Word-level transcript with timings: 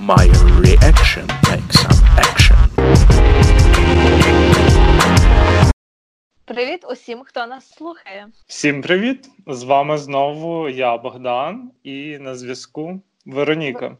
My 0.00 0.26
reaction 0.64 1.26
takes 1.42 1.76
some 1.84 2.00
action. 2.18 2.56
Привіт 6.44 6.84
усім, 6.90 7.22
хто 7.24 7.46
нас 7.46 7.70
слухає. 7.70 8.28
Всім 8.46 8.82
привіт! 8.82 9.28
З 9.46 9.62
вами 9.62 9.98
знову 9.98 10.68
я, 10.68 10.96
Богдан, 10.96 11.70
і 11.82 12.18
на 12.18 12.34
зв'язку 12.34 13.00
Вероніка. 13.26 13.96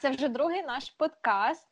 Це 0.00 0.10
вже 0.10 0.28
другий 0.28 0.62
наш 0.62 0.90
подкаст, 0.90 1.68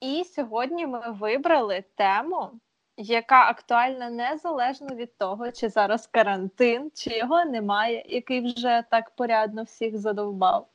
і 0.00 0.24
сьогодні 0.24 0.86
ми 0.86 1.02
вибрали 1.10 1.84
тему, 1.94 2.50
яка 2.96 3.48
актуальна 3.48 4.10
незалежно 4.10 4.96
від 4.96 5.18
того, 5.18 5.52
чи 5.52 5.68
зараз 5.68 6.06
карантин, 6.06 6.90
чи 6.94 7.16
його 7.16 7.44
немає, 7.44 8.04
який 8.08 8.40
вже 8.40 8.82
так 8.90 9.10
порядно 9.10 9.62
всіх 9.62 9.98
задовбав. 9.98 10.66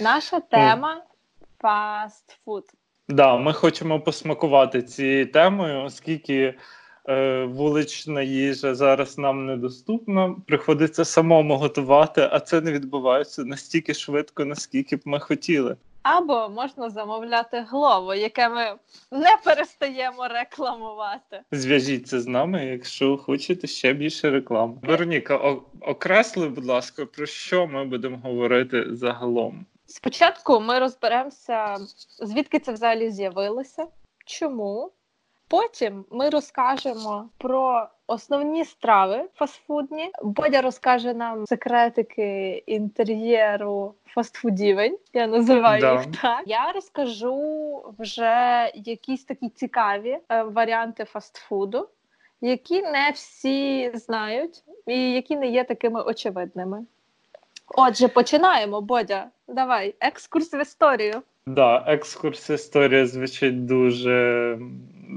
Наша 0.00 0.40
тема 0.40 1.02
фастфуд. 1.60 2.64
Да, 3.08 3.36
ми 3.36 3.52
хочемо 3.52 4.00
посмакувати 4.00 4.82
цією 4.82 5.32
темою, 5.32 5.84
оскільки 5.84 6.54
е, 7.08 7.44
вулична 7.44 8.22
їжа 8.22 8.74
зараз 8.74 9.18
нам 9.18 9.46
недоступна. 9.46 10.36
Приходиться 10.46 11.04
самому 11.04 11.56
готувати, 11.56 12.28
а 12.32 12.40
це 12.40 12.60
не 12.60 12.72
відбувається 12.72 13.44
настільки 13.44 13.94
швидко, 13.94 14.44
наскільки 14.44 14.96
б 14.96 15.00
ми 15.04 15.20
хотіли. 15.20 15.76
Або 16.02 16.48
можна 16.48 16.90
замовляти 16.90 17.66
глово, 17.70 18.14
яке 18.14 18.48
ми 18.48 18.74
не 19.12 19.38
перестаємо 19.44 20.28
рекламувати. 20.28 21.40
Зв'яжіться 21.52 22.20
з 22.20 22.26
нами, 22.26 22.66
якщо 22.66 23.16
хочете 23.16 23.66
ще 23.66 23.92
більше 23.92 24.30
реклами. 24.30 24.74
Вероніка, 24.82 25.36
окресли, 25.80 26.48
будь 26.48 26.66
ласка, 26.66 27.06
про 27.06 27.26
що 27.26 27.66
ми 27.66 27.84
будемо 27.84 28.16
говорити 28.16 28.86
загалом? 28.90 29.66
Спочатку 29.90 30.60
ми 30.60 30.78
розберемося, 30.78 31.76
звідки 32.18 32.58
це 32.58 32.72
взагалі 32.72 33.10
з'явилося, 33.10 33.86
чому. 34.26 34.92
Потім 35.50 36.04
ми 36.10 36.30
розкажемо 36.30 37.28
про 37.38 37.88
основні 38.06 38.64
страви 38.64 39.28
фастфудні. 39.34 40.10
Бодя 40.22 40.60
розкаже 40.60 41.14
нам 41.14 41.46
секретики 41.46 42.62
інтер'єру 42.66 43.94
фастфудівень. 44.06 44.98
Я 45.12 45.26
називаю 45.26 45.80
Да. 45.80 45.92
їх 45.92 46.20
так. 46.22 46.42
Я 46.46 46.72
розкажу 46.72 47.94
вже 47.98 48.70
якісь 48.74 49.24
такі 49.24 49.48
цікаві 49.48 50.18
е, 50.28 50.42
варіанти 50.42 51.04
фастфуду, 51.04 51.88
які 52.40 52.82
не 52.82 53.10
всі 53.14 53.90
знають 53.94 54.64
і 54.86 55.12
які 55.12 55.36
не 55.36 55.46
є 55.46 55.64
такими 55.64 56.02
очевидними. 56.02 56.84
Отже, 57.76 58.08
починаємо, 58.08 58.80
Бодя. 58.80 59.26
Давай, 59.48 59.94
екскурс 60.00 60.54
в 60.54 60.62
історію. 60.62 61.22
Да, 61.46 61.84
екскурс 61.86 62.50
історія 62.50 63.06
звучить 63.06 63.66
дуже 63.66 64.58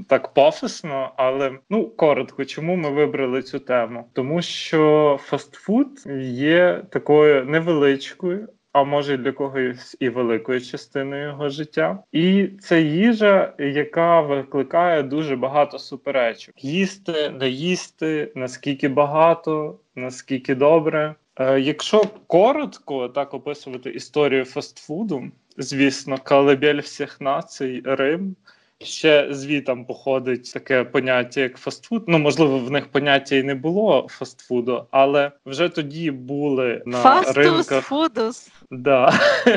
так 0.08 0.34
пафосно, 0.34 1.12
але 1.16 1.58
ну 1.70 1.90
коротко, 1.90 2.44
чому 2.44 2.76
ми 2.76 2.90
вибрали 2.90 3.42
цю 3.42 3.58
тему? 3.58 4.04
Тому 4.12 4.42
що 4.42 5.18
фастфуд 5.22 6.02
є 6.26 6.82
такою 6.90 7.44
невеличкою. 7.44 8.48
А 8.72 8.84
може 8.84 9.16
для 9.16 9.32
когось 9.32 9.96
і 10.00 10.08
великою 10.08 10.60
частиною 10.60 11.28
його 11.28 11.48
життя, 11.48 11.98
і 12.12 12.48
це 12.60 12.82
їжа, 12.82 13.52
яка 13.58 14.20
викликає 14.20 15.02
дуже 15.02 15.36
багато 15.36 15.78
суперечок: 15.78 16.64
їсти, 16.64 17.30
не 17.30 17.48
їсти, 17.48 18.32
наскільки 18.34 18.88
багато, 18.88 19.78
наскільки 19.94 20.54
добре. 20.54 21.14
Е, 21.36 21.60
якщо 21.60 22.02
коротко 22.26 23.08
так 23.08 23.34
описувати 23.34 23.90
історію 23.90 24.44
фастфуду, 24.44 25.24
звісно, 25.56 26.18
колебель 26.24 26.80
всіх 26.80 27.20
націй 27.20 27.82
Рим. 27.84 28.36
Ще 28.84 29.28
звітам 29.30 29.84
походить 29.84 30.52
таке 30.52 30.84
поняття, 30.84 31.40
як 31.40 31.56
фастфуд. 31.56 32.04
Ну, 32.06 32.18
можливо, 32.18 32.58
в 32.58 32.70
них 32.70 32.88
поняття 32.88 33.36
і 33.36 33.42
не 33.42 33.54
було 33.54 34.06
фастфуду, 34.10 34.86
але 34.90 35.30
вже 35.46 35.68
тоді 35.68 36.10
були 36.10 36.82
на 36.86 37.22
ринках. 37.22 37.84
фудус. 37.84 38.50
Да. 38.70 39.12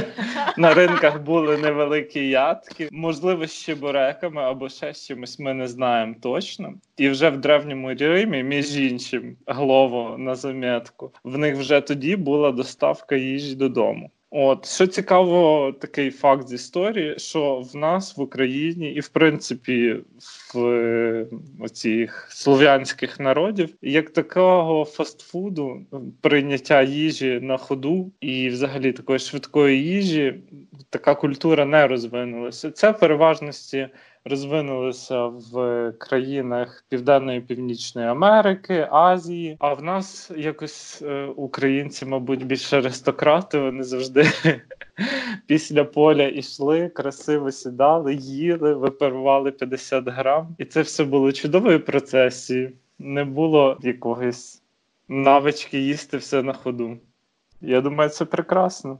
на 0.58 0.74
ринках 0.74 1.22
були 1.22 1.58
невеликі 1.58 2.30
ядки, 2.30 2.90
можливо, 2.92 3.48
з 3.48 3.54
чебуреками 3.54 4.42
або 4.42 4.70
ще 4.70 4.94
з 4.94 5.08
чимось 5.08 5.40
ми 5.40 5.54
не 5.54 5.68
знаємо 5.68 6.16
точно. 6.22 6.74
І 6.98 7.10
вже 7.10 7.30
в 7.30 7.38
древньому 7.38 7.94
Римі, 7.94 8.44
між 8.44 8.78
іншим, 8.78 9.36
глово 9.48 10.16
на 10.18 10.36
замітку, 10.36 11.12
в 11.24 11.38
них 11.38 11.56
вже 11.56 11.82
тоді 11.82 12.16
була 12.16 12.52
доставка 12.52 13.16
їжі 13.16 13.56
додому. 13.56 14.12
От 14.38 14.66
що 14.66 14.88
цікаво, 14.88 15.72
такий 15.82 16.12
факт 16.12 16.48
з 16.48 16.54
історії, 16.54 17.20
що 17.20 17.60
в 17.74 17.76
нас 17.76 18.18
в 18.18 18.22
Україні, 18.22 18.92
і 18.92 19.00
в 19.00 19.08
принципі 19.08 19.96
в 20.54 21.28
оцих 21.60 22.28
слов'янських 22.32 23.20
народів, 23.20 23.76
як 23.82 24.10
такого 24.10 24.86
фастфуду, 24.86 25.82
прийняття 26.22 26.82
їжі 26.82 27.40
на 27.42 27.58
ходу 27.58 28.12
і 28.22 28.50
взагалі 28.50 28.92
такої 28.92 29.20
швидкої 29.20 29.84
їжі, 29.84 30.44
така 30.90 31.16
культура 31.16 31.66
не 31.66 31.88
розвинулася. 31.88 32.72
Це 32.72 32.94
переважності 32.94 33.88
розвинулося 34.26 35.26
в 35.26 35.92
країнах 35.92 36.86
Південної 36.90 37.42
Північної 37.42 38.08
Америки, 38.08 38.88
Азії. 38.92 39.58
А 39.60 39.74
в 39.74 39.84
нас 39.84 40.32
якось 40.38 41.02
е, 41.02 41.26
українці, 41.26 42.06
мабуть, 42.06 42.46
більш 42.46 42.74
аристократи, 42.74 43.60
вони 43.60 43.84
завжди 43.84 44.26
після 45.48 45.84
поля 45.84 46.24
йшли, 46.24 46.90
красиво 46.90 47.52
сідали, 47.52 48.16
їли, 48.16 48.74
випарували 48.74 49.52
50 49.52 50.08
грам. 50.08 50.56
І 50.58 50.66
це 50.66 50.82
все 50.82 51.04
було 51.04 51.32
чудовою 51.32 51.86
процесією. 51.86 52.72
Не 53.00 53.26
було 53.26 53.78
якогось 53.82 54.62
навички 55.08 55.80
їсти 55.80 56.18
все 56.18 56.44
на 56.44 56.54
ходу. 56.54 56.98
Я 57.62 57.82
думаю, 57.82 58.10
це 58.10 58.26
прекрасно. 58.26 59.00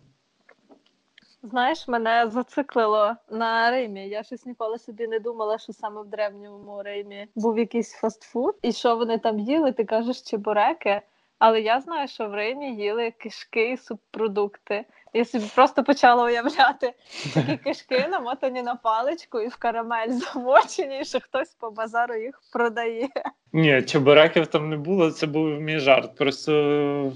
Знаєш, 1.50 1.88
мене 1.88 2.30
зациклило 2.30 3.16
на 3.30 3.72
Римі. 3.72 4.10
Я 4.10 4.24
щось 4.24 4.46
ніколи 4.46 4.78
собі 4.78 5.08
не 5.08 5.20
думала, 5.20 5.58
що 5.58 5.74
саме 5.74 6.02
в 6.02 6.06
древньому 6.06 6.84
Римі 6.84 7.28
був 7.36 7.58
якийсь 7.58 7.94
фастфуд, 7.94 8.56
і 8.62 8.72
що 8.72 8.96
вони 8.96 9.18
там 9.18 9.40
їли, 9.40 9.72
ти 9.72 9.86
кажеш 9.86 10.22
чебуреки. 10.22 11.02
Але 11.40 11.62
я 11.62 11.82
знаю, 11.82 12.08
що 12.08 12.30
в 12.30 12.34
Римі 12.34 12.76
їли 12.76 13.12
кишки 13.12 13.72
і 13.72 13.78
субпродукти. 13.78 14.86
Я 15.16 15.26
собі 15.26 15.46
просто 15.56 15.84
почала 15.84 16.26
уявляти 16.26 16.94
такі 17.34 17.58
кишки, 17.58 18.08
намотані 18.12 18.62
на 18.62 18.76
паличку 18.76 19.40
і 19.40 19.48
в 19.48 19.56
карамель 19.56 20.12
замочені, 20.12 21.00
і 21.02 21.06
що 21.06 21.20
хтось 21.20 21.56
по 21.60 21.72
базару 21.72 22.16
їх 22.16 22.42
продає. 22.54 23.10
Ні, 23.54 23.82
чебуреків 23.82 24.48
там 24.48 24.70
не 24.70 24.78
було, 24.78 25.12
це 25.12 25.28
був 25.28 25.62
мій 25.62 25.80
жарт. 25.80 26.16
Просто 26.16 26.52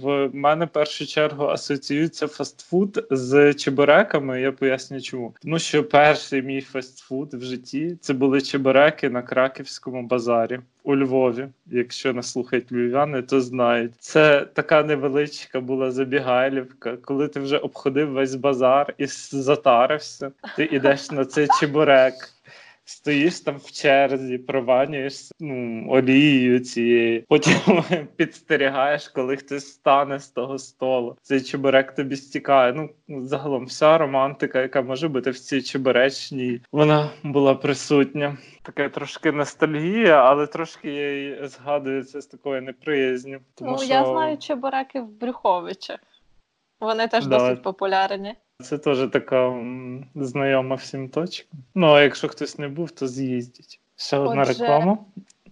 в 0.01 0.29
мене 0.33 0.65
в 0.65 0.69
першу 0.69 1.05
чергу 1.05 1.45
асоціюється 1.45 2.27
фастфуд 2.27 3.07
з 3.11 3.53
чебуреками. 3.53 4.41
Я 4.41 4.51
поясню 4.51 5.01
чому. 5.01 5.35
Тому 5.41 5.59
що 5.59 5.83
перший 5.83 6.41
мій 6.41 6.61
фастфуд 6.61 7.33
в 7.33 7.41
житті 7.41 7.97
це 8.01 8.13
були 8.13 8.41
чебуреки 8.41 9.09
на 9.09 9.21
краківському 9.21 10.03
базарі 10.03 10.59
у 10.83 10.95
Львові. 10.95 11.47
Якщо 11.67 12.13
нас 12.13 12.31
слухають 12.31 12.71
львів'яни, 12.71 13.21
то 13.21 13.41
знають. 13.41 13.91
Це 13.99 14.45
така 14.53 14.83
невеличка 14.83 15.59
була 15.59 15.91
забігайлівка, 15.91 16.97
коли 16.97 17.27
ти 17.27 17.39
вже 17.39 17.57
обходив 17.57 17.88
весь 17.89 18.35
базар 18.35 18.93
і 18.97 19.05
затарився. 19.31 20.31
Ти 20.55 20.63
йдеш 20.63 21.11
на 21.11 21.25
цей 21.25 21.47
чебурек. 21.59 22.13
Стоїш 22.89 23.39
там 23.39 23.57
в 23.57 23.71
черзі, 23.71 24.37
прованюєш 24.37 25.31
ну, 25.39 25.85
олією 25.89 26.59
цією, 26.59 27.23
потім 27.27 27.83
підстерігаєш, 28.15 29.07
коли 29.07 29.37
хтось 29.37 29.67
стане 29.67 30.19
з 30.19 30.27
того 30.29 30.57
столу. 30.57 31.17
Цей 31.21 31.41
чебурек 31.41 31.95
тобі 31.95 32.15
стікає. 32.15 32.73
Ну, 32.73 33.25
загалом, 33.25 33.65
вся 33.65 33.97
романтика, 33.97 34.61
яка 34.61 34.81
може 34.81 35.07
бути 35.07 35.31
в 35.31 35.39
цій 35.39 35.61
чебуречній, 35.61 36.61
вона 36.71 37.09
була 37.23 37.55
присутня. 37.55 38.37
Така 38.63 38.89
трошки 38.89 39.31
ностальгія, 39.31 40.23
але 40.23 40.47
трошки 40.47 40.91
я 40.91 41.13
її 41.13 41.47
згадую 41.47 42.03
це 42.03 42.21
з 42.21 42.25
такою 42.25 42.61
неприязню. 42.61 43.39
Тому 43.55 43.71
ну, 43.71 43.77
що 43.77 43.93
я 43.93 44.05
знаю 44.05 44.37
чебуреки 44.37 45.01
в 45.01 45.19
Брюховичах. 45.19 45.99
Вони 46.79 47.07
теж 47.07 47.25
Да. 47.25 47.37
досить 47.37 47.63
популярні. 47.63 48.35
це 48.63 48.77
теж 48.77 49.09
така 49.11 49.55
знайома 50.15 50.75
всім 50.75 51.09
точка. 51.09 51.47
Ну, 51.75 51.87
а 51.87 52.01
якщо 52.01 52.27
хтось 52.27 52.57
не 52.57 52.67
був, 52.67 52.91
то 52.91 53.07
з'їздіть. 53.07 53.79
Ще 53.95 54.17
одна 54.17 54.43
реклама. 54.43 54.97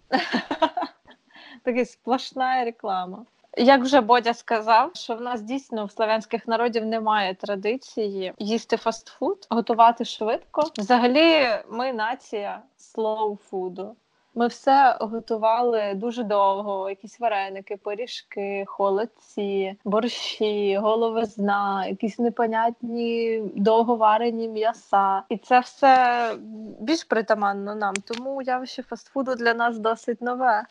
Така 1.64 1.86
сплошна 1.86 2.66
реклама. 2.66 3.26
Як 3.58 3.82
вже 3.82 4.02
Бодя 4.02 4.34
сказав, 4.34 4.92
що 4.94 5.16
в 5.16 5.22
нас 5.22 5.42
дійсно 5.42 5.86
в 5.86 5.92
славянських 5.92 6.48
народів 6.48 6.86
немає 6.86 7.36
традиції 7.36 8.34
їсти 8.40 8.78
фастфуд, 8.78 9.48
готувати 9.50 10.06
швидко. 10.06 10.64
Взагалі, 10.78 11.48
ми 11.70 11.94
нація 11.94 12.62
слоу 12.78 13.38
фуду. 13.50 13.96
Ми 14.38 14.48
все 14.48 14.98
готували 15.00 15.94
дуже 15.96 16.24
довго: 16.24 16.90
якісь 16.90 17.20
вареники, 17.20 17.78
пиріжки, 17.78 18.64
холодці, 18.68 19.76
борщі, 19.86 20.78
головизна, 20.78 21.86
якісь 21.86 22.20
непонятні 22.20 23.42
довговарені 23.56 24.48
м'яса. 24.48 25.24
І 25.30 25.38
це 25.38 25.60
все 25.60 26.36
більш 26.80 27.04
притаманно 27.04 27.76
нам. 27.76 27.94
Тому 27.96 28.42
явище 28.42 28.84
фастфуду 28.84 29.36
для 29.36 29.54
нас 29.54 29.80
досить 29.80 30.22
нове. 30.22 30.64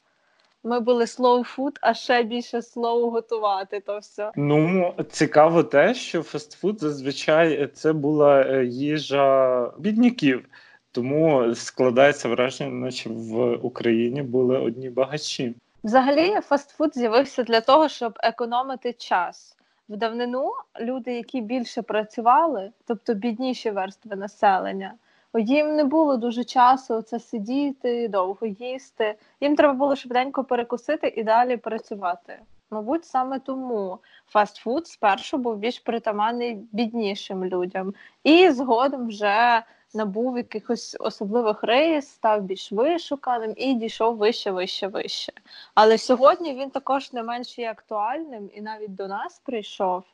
Ми 0.65 0.81
були 0.81 1.05
slow 1.05 1.57
food, 1.57 1.77
а 1.81 1.95
ще 1.95 2.23
більше 2.23 2.59
slow 2.59 3.11
готувати 3.11 3.81
то 3.81 3.99
все. 3.99 4.33
Ну, 4.37 4.95
цікаво 5.11 5.63
те, 5.63 5.95
що 5.95 6.23
фастфуд 6.23 6.81
зазвичай 6.81 7.67
це 7.67 7.93
була 7.93 8.43
е, 8.43 8.65
їжа 8.65 9.71
бідняків. 9.79 10.45
Тому 10.97 11.55
складається 11.55 12.29
враження, 12.29 12.71
наче 12.71 13.11
в 13.11 13.55
Україні 13.55 14.23
були 14.23 14.59
одні 14.59 14.91
багачі. 14.91 15.55
Взагалі, 15.85 16.41
фастфуд 16.41 16.95
з'явився 16.95 17.43
для 17.43 17.61
того, 17.61 17.89
щоб 17.89 18.19
економити 18.23 18.93
час. 18.93 19.57
В 19.89 19.97
давнину 19.97 20.53
люди, 20.81 21.15
які 21.15 21.41
більше 21.41 21.83
працювали, 21.83 22.71
тобто 22.87 23.15
бідніші 23.15 23.71
верстви 23.71 24.17
населення, 24.17 24.95
їм 25.35 25.77
не 25.77 25.85
було 25.85 26.17
дуже 26.17 26.45
часу 26.45 27.03
це 27.03 27.21
сидіти, 27.21 28.09
довго 28.09 28.47
їсти. 28.47 29.15
Їм 29.41 29.57
треба 29.57 29.75
було 29.75 29.97
швиденько 29.97 30.45
перекусити 30.45 31.13
і 31.17 31.23
далі 31.23 31.57
працювати. 31.57 32.39
Мабуть, 32.71 33.05
саме 33.05 33.39
тому 33.39 33.99
фастфуд 34.27 34.87
спершу 34.87 35.39
був 35.39 35.57
більш 35.57 35.79
притаманний 35.79 36.55
біднішим 36.73 37.45
людям, 37.45 37.95
і 38.25 38.51
згодом 38.51 39.09
вже 39.09 39.63
набув 39.95 40.37
якихось 40.37 40.97
особливих 41.01 41.63
рейс, 41.63 42.09
став 42.09 42.43
більш 42.43 42.73
вишуканим 42.73 43.55
і 43.57 43.75
дійшов 43.75 44.17
вище, 44.17 44.51
вище, 44.51 44.87
вище. 44.87 45.33
Але 45.75 45.99
сьогодні 45.99 46.55
він 46.55 46.71
також 46.71 47.13
не 47.13 47.23
менш 47.23 47.59
є 47.59 47.71
актуальним 47.71 48.51
і 48.55 48.61
навіть 48.61 48.95
до 48.95 49.09
нас 49.09 49.41
прийшов, 49.45 50.05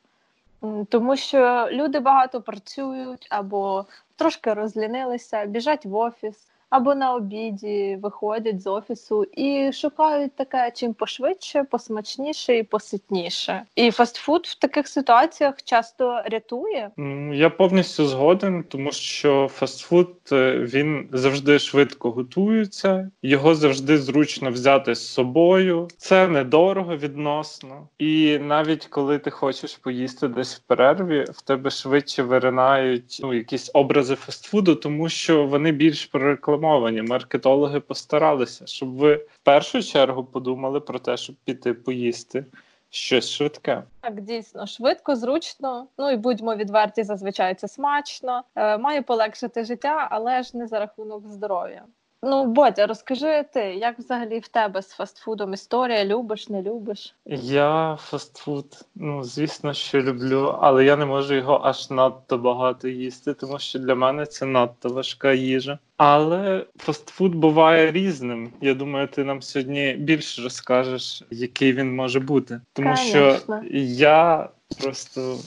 тому 0.89 1.17
що 1.17 1.67
люди 1.71 1.99
багато 1.99 2.41
працюють 2.41 3.27
або 3.29 3.85
трошки 4.15 4.53
розлінилися, 4.53 5.45
біжать 5.45 5.85
в 5.85 5.95
офіс 5.95 6.47
або 6.73 6.95
на 6.95 7.13
обіді 7.13 7.97
виходять 8.01 8.61
з 8.61 8.67
офісу 8.67 9.23
і 9.23 9.71
шукають 9.73 10.35
таке 10.35 10.71
чим 10.75 10.93
пошвидше, 10.93 11.63
посмачніше 11.71 12.57
і 12.57 12.63
поситніше. 12.63 13.61
І 13.75 13.91
фастфуд 13.91 14.45
в 14.45 14.59
таких 14.59 14.87
ситуаціях 14.87 15.63
часто 15.63 16.21
рятує. 16.25 16.91
Я 17.33 17.49
повністю 17.49 18.05
згоден, 18.05 18.63
тому 18.63 18.91
що 18.91 19.49
фастфуд 19.53 20.09
е, 20.31 20.59
він 20.59 21.09
завжди 21.11 21.59
швидко 21.59 22.11
готується, 22.11 23.11
його 23.23 23.55
завжди 23.55 23.97
зручно 23.97 24.51
взяти 24.51 24.95
з 24.95 25.07
собою. 25.07 25.87
Це 25.97 26.27
недорого 26.27 26.97
відносно. 26.97 27.87
І 27.99 28.37
навіть 28.37 28.85
коли 28.85 29.19
ти 29.19 29.29
хочеш 29.31 29.75
поїсти 29.75 30.27
десь 30.27 30.55
в 30.55 30.59
перерві, 30.59 31.25
в 31.33 31.41
тебе 31.41 31.69
швидше 31.69 32.23
виринають 32.23 33.19
ну, 33.23 33.33
якісь 33.33 33.71
образи 33.73 34.15
фастфуду, 34.15 34.75
тому 34.75 35.09
що 35.09 35.45
вони 35.45 35.71
більш 35.71 36.05
прорекламовані 36.05 36.62
інформовані. 36.63 37.01
Маркетологи 37.01 37.79
постаралися, 37.79 38.65
щоб 38.65 38.95
ви 38.95 39.15
в 39.15 39.39
першу 39.43 39.83
чергу 39.83 40.23
подумали 40.23 40.79
про 40.79 40.99
те, 40.99 41.17
щоб 41.17 41.35
піти 41.45 41.73
поїсти 41.73 42.45
щось 42.89 43.29
швидке. 43.29 43.83
Так, 44.01 44.21
дійсно 44.21 44.67
швидко, 44.67 45.15
зручно. 45.15 45.87
Ну 45.97 46.11
і 46.11 46.17
будьмо 46.17 46.55
відверті, 46.55 47.03
зазвичай 47.03 47.55
це 47.55 47.67
смачно, 47.67 48.43
е, 48.55 48.77
має 48.77 49.01
полегшити 49.01 49.63
життя, 49.63 50.07
але 50.11 50.43
ж 50.43 50.57
не 50.57 50.67
за 50.67 50.79
рахунок 50.79 51.27
здоров'я. 51.27 51.83
Ну, 52.25 52.45
Бодя, 52.45 52.87
розкажи 52.87 53.45
ти, 53.53 53.59
як 53.59 53.99
взагалі 53.99 54.39
в 54.39 54.47
тебе 54.47 54.81
з 54.81 54.89
фастфудом 54.89 55.53
історія? 55.53 56.05
Любиш, 56.05 56.49
не 56.49 56.61
любиш? 56.61 57.15
Я 57.43 57.97
фастфуд, 58.01 58.65
ну 58.95 59.23
звісно, 59.23 59.73
що 59.73 60.01
люблю, 60.01 60.57
але 60.61 60.85
я 60.85 60.95
не 60.95 61.05
можу 61.05 61.33
його 61.33 61.61
аж 61.63 61.89
надто 61.89 62.37
багато 62.37 62.87
їсти, 62.87 63.33
тому 63.33 63.59
що 63.59 63.79
для 63.79 63.95
мене 63.95 64.25
це 64.25 64.45
надто 64.45 64.89
важка 64.89 65.33
їжа. 65.33 65.79
Але 65.97 66.65
фастфуд 66.77 67.35
буває 67.35 67.91
різним. 67.91 68.51
Я 68.61 68.73
думаю, 68.73 69.07
ти 69.07 69.23
нам 69.23 69.41
сьогодні 69.41 69.93
більше 69.93 70.41
розкажеш, 70.41 71.23
який 71.31 71.73
він 71.73 71.95
може 71.95 72.19
бути. 72.19 72.61
Тому 72.73 72.95
Конечно. 72.95 73.37
що 73.37 73.61
я 73.77 74.49
просто 74.81 75.37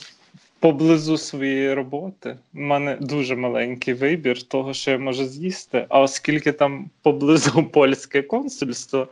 поблизу 0.59 1.17
своєї 1.17 1.73
роботи 1.73 2.37
в 2.53 2.57
мене 2.57 2.97
дуже 3.01 3.35
маленький 3.35 3.93
вибір 3.93 4.43
того, 4.43 4.73
що 4.73 4.91
я 4.91 4.97
можу 4.97 5.25
з'їсти. 5.25 5.85
А 5.89 6.01
оскільки 6.01 6.51
там 6.51 6.89
поблизу 7.01 7.63
польське 7.73 8.21
консульство, 8.21 9.07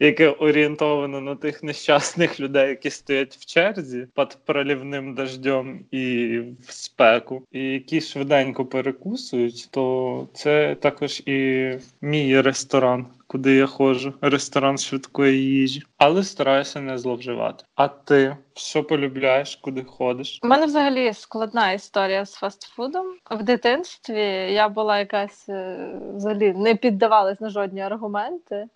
яке 0.00 0.28
орієнтовано 0.28 1.20
на 1.20 1.34
тих 1.34 1.62
нещасних 1.62 2.40
людей, 2.40 2.68
які 2.68 2.90
стоять 2.90 3.36
в 3.36 3.44
черзі 3.44 4.06
під 4.16 4.38
пролівним 4.44 5.14
дождем 5.14 5.80
і 5.90 6.38
в 6.38 6.72
спеку, 6.72 7.42
і 7.52 7.60
які 7.60 8.00
швиденько 8.00 8.64
перекусують, 8.64 9.68
то 9.70 10.28
це 10.34 10.76
також 10.80 11.22
і 11.26 11.70
мій 12.00 12.40
ресторан 12.40 13.06
куди 13.26 13.56
я 13.56 13.66
ходжу, 13.66 14.14
ресторан 14.20 14.78
швидкої 14.78 15.44
їжі, 15.44 15.82
але 15.98 16.22
стараюся 16.22 16.80
не 16.80 16.98
зловживати. 16.98 17.64
А 17.74 17.88
ти 17.88 18.36
що 18.54 18.84
полюбляєш, 18.84 19.56
куди 19.56 19.84
ходиш? 19.84 20.40
У 20.42 20.46
мене 20.46 20.66
взагалі 20.66 21.12
складна 21.12 21.72
історія 21.72 22.24
з 22.24 22.34
фастфудом. 22.34 23.06
В 23.30 23.42
дитинстві 23.42 24.22
я 24.52 24.68
була 24.68 24.98
якась 24.98 25.48
е, 25.48 25.90
взагалі 26.16 26.52
не 26.52 26.74
піддавалась 26.74 27.40
на 27.40 27.50
жодні 27.50 27.80
аргументи. 27.80 28.66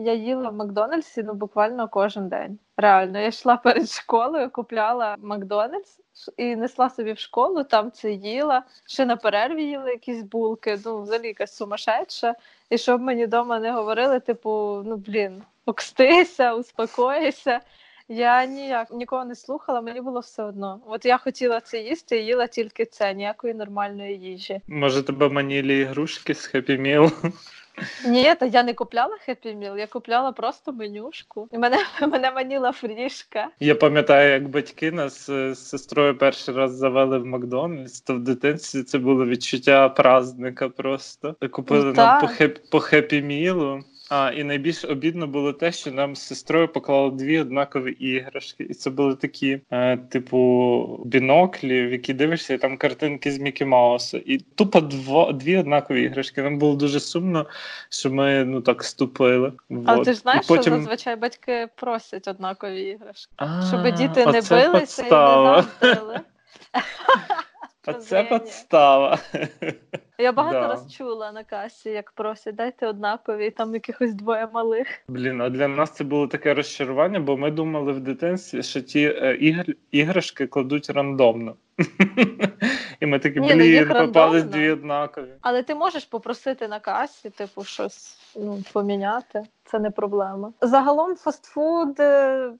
Я 0.00 0.14
їла 0.14 0.50
в 0.50 0.54
Макдональдсі 0.54 1.22
ну 1.22 1.34
буквально 1.34 1.88
кожен 1.88 2.28
день. 2.28 2.58
Реально, 2.76 3.18
я 3.18 3.26
йшла 3.26 3.56
перед 3.56 3.90
школою, 3.90 4.50
купляла 4.50 5.16
Макдональдс 5.18 6.00
і 6.36 6.56
несла 6.56 6.90
собі 6.90 7.12
в 7.12 7.18
школу, 7.18 7.64
там 7.64 7.90
це 7.90 8.12
їла. 8.12 8.62
Ще 8.86 9.06
на 9.06 9.16
перерві 9.16 9.64
їла 9.64 9.90
якісь 9.90 10.22
булки. 10.22 10.78
Ну, 10.84 11.02
взагалі 11.02 11.26
якась 11.26 11.56
сумасшедша. 11.56 12.34
І 12.70 12.78
щоб 12.78 13.00
мені 13.00 13.26
вдома 13.26 13.58
не 13.58 13.72
говорили, 13.72 14.20
типу, 14.20 14.82
ну 14.86 14.96
блін, 14.96 15.42
окстися, 15.66 16.54
успокойся. 16.54 17.60
Я 18.08 18.44
ніяк 18.44 18.90
нікого 18.92 19.24
не 19.24 19.34
слухала, 19.34 19.80
мені 19.80 20.00
було 20.00 20.20
все 20.20 20.42
одно. 20.42 20.80
От 20.86 21.04
я 21.04 21.18
хотіла 21.18 21.60
це 21.60 21.78
їсти 21.80 22.18
і 22.18 22.26
їла 22.26 22.46
тільки 22.46 22.84
це, 22.84 23.14
ніякої 23.14 23.54
нормальної 23.54 24.18
їжі. 24.18 24.60
Може, 24.68 25.02
тебе 25.02 25.28
манілі 25.28 25.80
ігрушки 25.80 26.34
з 26.34 26.54
Happy 26.54 26.80
Meal? 26.80 27.32
Ні, 28.06 28.34
та 28.34 28.46
я 28.46 28.62
не 28.62 28.74
купляла 28.74 29.16
Happy 29.28 29.58
Meal, 29.58 29.78
я 29.78 29.86
купляла 29.86 30.32
просто 30.32 30.72
менюшку. 30.72 31.48
І 31.52 31.58
мене 31.58 31.76
мене 32.00 32.30
маніла 32.30 32.72
фрішка. 32.72 33.48
Я 33.60 33.74
пам'ятаю, 33.74 34.32
як 34.32 34.48
батьки 34.48 34.92
нас 34.92 35.26
з 35.26 35.54
сестрою 35.54 36.18
перший 36.18 36.54
раз 36.54 36.72
завели 36.72 37.18
в 37.18 37.26
Макдональдс, 37.26 38.00
то 38.00 38.14
в 38.14 38.18
дитинстві 38.18 38.82
це 38.82 38.98
було 38.98 39.26
відчуття 39.26 39.88
праздника 39.88 40.68
просто. 40.68 41.36
Купили 41.50 41.84
Ну, 41.84 41.92
нам 41.92 42.20
по, 42.20 42.26
хеп, 42.26 42.58
по 42.70 42.78
Happy 42.78 43.26
Meal. 43.26 43.82
А, 44.10 44.32
і 44.36 44.44
найбільш 44.44 44.84
обідно 44.84 45.26
було 45.26 45.52
те, 45.52 45.72
що 45.72 45.92
нам 45.92 46.16
з 46.16 46.22
сестрою 46.22 46.68
поклали 46.68 47.10
дві 47.10 47.40
однакові 47.40 47.92
іграшки. 47.92 48.64
І 48.64 48.74
це 48.74 48.90
були 48.90 49.16
такі, 49.16 49.60
е, 49.70 49.96
типу, 49.96 51.00
біноклі, 51.04 51.86
в 51.86 51.92
які 51.92 52.14
дивишся, 52.14 52.54
і 52.54 52.58
там 52.58 52.76
картинки 52.76 53.32
з 53.32 53.38
Мікі 53.38 53.64
Мауса. 53.64 54.20
І 54.26 54.38
тупо 54.38 54.80
дво, 54.80 55.32
дві 55.32 55.56
однакові 55.56 56.02
іграшки. 56.02 56.42
Нам 56.42 56.58
було 56.58 56.76
дуже 56.76 57.00
сумно, 57.00 57.46
що 57.88 58.10
ми 58.10 58.44
ну 58.44 58.60
так 58.60 58.84
ступили. 58.84 59.52
Але 59.70 59.96
Вот. 59.96 60.04
ти 60.04 60.12
ж 60.12 60.18
знаєш, 60.18 60.46
потім... 60.46 60.62
що 60.62 60.76
зазвичай 60.76 61.16
батьки 61.16 61.68
просять 61.76 62.28
однакові 62.28 62.82
іграшки, 62.82 63.32
щоб 63.68 63.94
діти 63.94 64.26
не 64.26 64.32
билися 64.32 64.62
і 64.64 64.72
не 64.72 64.80
подстава. 64.80 65.66
завдали. 65.80 66.20
Це 67.92 68.24
подстава. 68.24 69.18
Я 70.18 70.32
багато 70.32 70.60
Да. 70.60 70.68
раз 70.68 70.92
чула 70.92 71.32
на 71.32 71.44
касі, 71.44 71.90
як 71.90 72.12
просять, 72.12 72.54
дайте 72.54 72.86
однакові, 72.86 73.46
і 73.46 73.50
там 73.50 73.74
якихось 73.74 74.14
двоє 74.14 74.48
малих. 74.52 74.86
Блін, 75.08 75.40
а 75.40 75.48
для 75.48 75.68
нас 75.68 75.90
це 75.90 76.04
було 76.04 76.26
таке 76.26 76.54
розчарування, 76.54 77.20
бо 77.20 77.36
ми 77.36 77.50
думали 77.50 77.92
в 77.92 78.00
дитинстві, 78.00 78.62
що 78.62 78.80
ті 78.80 79.00
е, 79.00 79.36
ігр... 79.40 79.66
іграшки 79.90 80.46
кладуть 80.46 80.90
рандомно. 80.90 81.56
І 83.00 83.06
ми 83.06 83.18
такі, 83.18 83.40
Ні, 83.40 83.54
ну, 83.54 83.64
блін, 83.64 83.88
попались 83.88 84.44
дві 84.44 84.70
однакові. 84.70 85.34
Але 85.40 85.62
ти 85.62 85.74
можеш 85.74 86.04
попросити 86.04 86.68
на 86.68 86.80
касі, 86.80 87.30
типу, 87.30 87.64
щось 87.64 88.18
ну, 88.36 88.62
поміняти. 88.72 89.42
Це 89.70 89.78
не 89.78 89.90
проблема. 89.90 90.52
Загалом 90.60 91.16
фастфуд 91.16 92.00
е, 92.00 92.52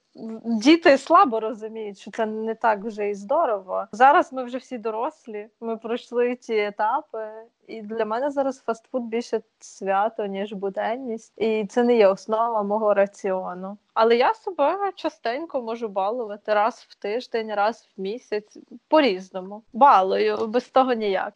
діти 0.45 0.99
слабо 0.99 1.41
розуміють, 1.41 1.99
що 1.99 2.11
це 2.11 2.27
не 2.27 2.55
так 2.55 2.85
вже 2.85 3.09
і 3.09 3.15
здорово. 3.15 3.87
Зараз 3.93 4.33
ми 4.33 4.45
вже 4.45 4.59
всі 4.59 4.79
дорослі. 4.79 5.49
Ми 5.61 5.77
пройшли 5.77 6.37
ті 6.37 6.59
етапи, 6.59 7.29
і 7.67 7.83
для 7.83 8.05
мене 8.05 8.31
зараз 8.31 8.61
фастфуд 8.61 9.03
більше 9.03 9.41
свято, 9.59 10.27
ніж 10.27 10.53
буденність, 10.53 11.33
і 11.37 11.67
це 11.67 11.85
не 11.85 11.97
є 11.97 12.09
основа 12.09 12.63
мого 12.63 12.95
раціону. 12.95 13.79
Але 13.95 14.17
я 14.17 14.35
себе 14.35 14.93
частенько 14.95 15.63
можу 15.63 15.89
балувати 15.89 16.55
раз 16.55 16.87
в 16.89 16.95
тиждень, 16.95 17.55
раз 17.55 17.89
в 17.97 18.01
місяць, 18.01 18.59
по-різному. 18.89 19.63
Балую, 19.73 20.47
без 20.47 20.69
того 20.69 20.93
ніяк. 20.93 21.35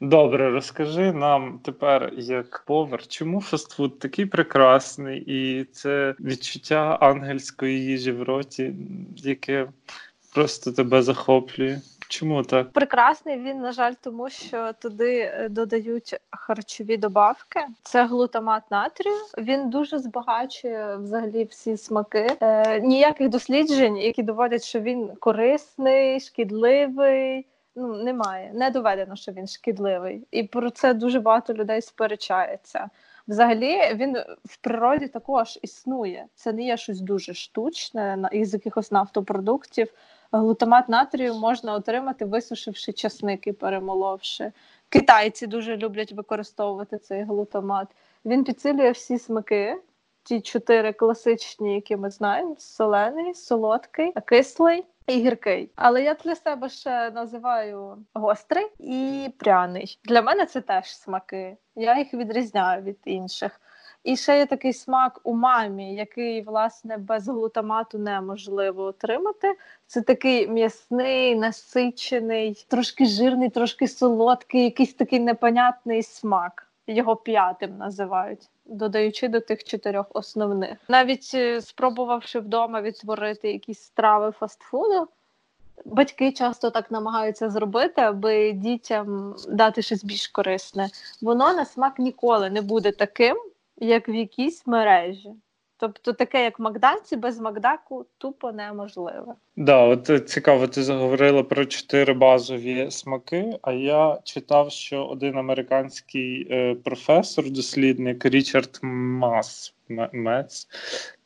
Добре, 0.00 0.50
розкажи 0.50 1.12
нам 1.12 1.60
тепер, 1.64 2.12
як 2.16 2.64
повар, 2.66 3.06
чому 3.06 3.40
фастфуд 3.40 3.98
такий 3.98 4.26
прекрасний, 4.26 4.95
і 4.98 5.64
це 5.72 6.14
відчуття 6.20 6.98
ангельської 7.00 7.84
їжі 7.84 8.12
в 8.12 8.22
роті, 8.22 8.74
яке 9.16 9.68
просто 10.34 10.72
тебе 10.72 11.02
захоплює. 11.02 11.80
Чому 12.08 12.42
так? 12.42 12.72
Прекрасний 12.72 13.38
він, 13.38 13.60
на 13.60 13.72
жаль, 13.72 13.92
тому 14.00 14.30
що 14.30 14.72
туди 14.72 15.18
е, 15.18 15.48
додають 15.48 16.16
харчові 16.30 16.96
добавки. 16.96 17.60
Це 17.82 18.06
глутамат 18.06 18.62
натрію. 18.70 19.14
Він 19.38 19.70
дуже 19.70 19.98
збагачує 19.98 20.96
взагалі 20.96 21.44
всі 21.44 21.76
смаки. 21.76 22.26
Е, 22.40 22.80
Ніяких 22.80 23.28
досліджень, 23.28 23.96
які 23.96 24.22
доводять, 24.22 24.64
що 24.64 24.80
він 24.80 25.08
корисний, 25.20 26.20
шкідливий. 26.20 27.46
Ну, 27.78 27.96
немає, 27.96 28.50
не 28.54 28.70
доведено, 28.70 29.16
що 29.16 29.32
він 29.32 29.46
шкідливий, 29.46 30.26
і 30.30 30.42
про 30.42 30.70
це 30.70 30.94
дуже 30.94 31.20
багато 31.20 31.54
людей 31.54 31.82
сперечається. 31.82 32.88
Взагалі, 33.28 33.94
він 33.94 34.16
в 34.44 34.56
природі 34.56 35.08
також 35.08 35.58
існує. 35.62 36.26
Це 36.34 36.52
не 36.52 36.62
є 36.62 36.76
щось 36.76 37.00
дуже 37.00 37.34
штучне 37.34 38.28
із 38.32 38.54
якихось 38.54 38.92
нафтопродуктів. 38.92 39.88
Глутамат 40.32 40.88
натрію 40.88 41.34
можна 41.34 41.74
отримати, 41.74 42.24
висушивши 42.24 42.92
часник 42.92 43.46
і 43.46 43.52
перемоловши. 43.52 44.52
Китайці 44.88 45.46
дуже 45.46 45.76
люблять 45.76 46.12
використовувати 46.12 46.98
цей 46.98 47.22
глутамат. 47.22 47.88
Він 48.24 48.44
підсилює 48.44 48.90
всі 48.90 49.18
смаки. 49.18 49.76
Ті 50.26 50.40
чотири 50.40 50.92
класичні, 50.92 51.74
які 51.74 51.96
ми 51.96 52.10
знаємо: 52.10 52.56
солений, 52.58 53.34
солодкий, 53.34 54.12
кислий 54.24 54.84
і 55.06 55.12
гіркий. 55.12 55.70
Але 55.76 56.02
я 56.02 56.14
для 56.14 56.34
себе 56.34 56.68
ще 56.68 57.10
називаю 57.10 57.96
гострий 58.14 58.66
і 58.78 59.28
пряний. 59.38 59.98
Для 60.04 60.22
мене 60.22 60.46
це 60.46 60.60
теж 60.60 60.96
смаки. 60.96 61.56
Я 61.76 61.98
їх 61.98 62.14
відрізняю 62.14 62.82
від 62.82 62.98
інших. 63.04 63.60
І 64.04 64.16
ще 64.16 64.38
є 64.38 64.46
такий 64.46 64.72
смак 64.72 65.20
у 65.24 65.34
мамі, 65.34 65.94
який 65.94 66.42
власне 66.42 66.96
без 66.96 67.28
глутамату 67.28 67.98
неможливо 67.98 68.82
отримати. 68.82 69.56
Це 69.86 70.02
такий 70.02 70.48
м'ясний, 70.48 71.36
насичений, 71.36 72.66
трошки 72.68 73.06
жирний, 73.06 73.50
трошки 73.50 73.88
солодкий, 73.88 74.64
якийсь 74.64 74.94
такий 74.94 75.20
непонятний 75.20 76.02
смак. 76.02 76.65
Його 76.86 77.16
п'ятим 77.16 77.76
називають. 77.78 78.48
Додаючи 78.64 79.28
до 79.28 79.40
тих 79.40 79.64
чотирьох 79.64 80.06
основних, 80.14 80.78
навіть 80.88 81.30
е, 81.34 81.60
спробувавши 81.60 82.40
вдома 82.40 82.80
відтворити 82.80 83.52
якісь 83.52 83.80
страви 83.80 84.30
фастфуду, 84.30 85.08
батьки 85.84 86.32
часто 86.32 86.70
так 86.70 86.90
намагаються 86.90 87.50
зробити, 87.50 88.00
аби 88.00 88.52
дітям 88.52 89.34
дати 89.48 89.82
щось 89.82 90.04
більш 90.04 90.28
корисне. 90.28 90.88
Воно 91.22 91.52
на 91.52 91.64
смак 91.64 91.98
ніколи 91.98 92.50
не 92.50 92.62
буде 92.62 92.92
таким, 92.92 93.36
як 93.76 94.08
в 94.08 94.10
якійсь 94.10 94.66
мережі. 94.66 95.34
Тобто 95.76 96.12
таке, 96.12 96.44
як 96.44 96.58
Макдаці, 96.58 97.16
без 97.16 97.40
Макдаку 97.40 98.06
тупо 98.18 98.52
неможливе. 98.52 99.34
Да, 99.56 99.78
от 99.78 100.22
цікаво, 100.26 100.66
ти 100.66 100.82
заговорила 100.82 101.42
про 101.42 101.64
чотири 101.64 102.12
базові 102.12 102.90
смаки. 102.90 103.52
А 103.62 103.72
я 103.72 104.18
читав, 104.24 104.70
що 104.70 105.04
один 105.04 105.38
американський 105.38 106.48
е, 106.50 106.74
професор, 106.84 107.50
дослідник 107.50 108.26
Річард 108.26 108.78
Мас 108.82 109.74
Мец, 110.12 110.68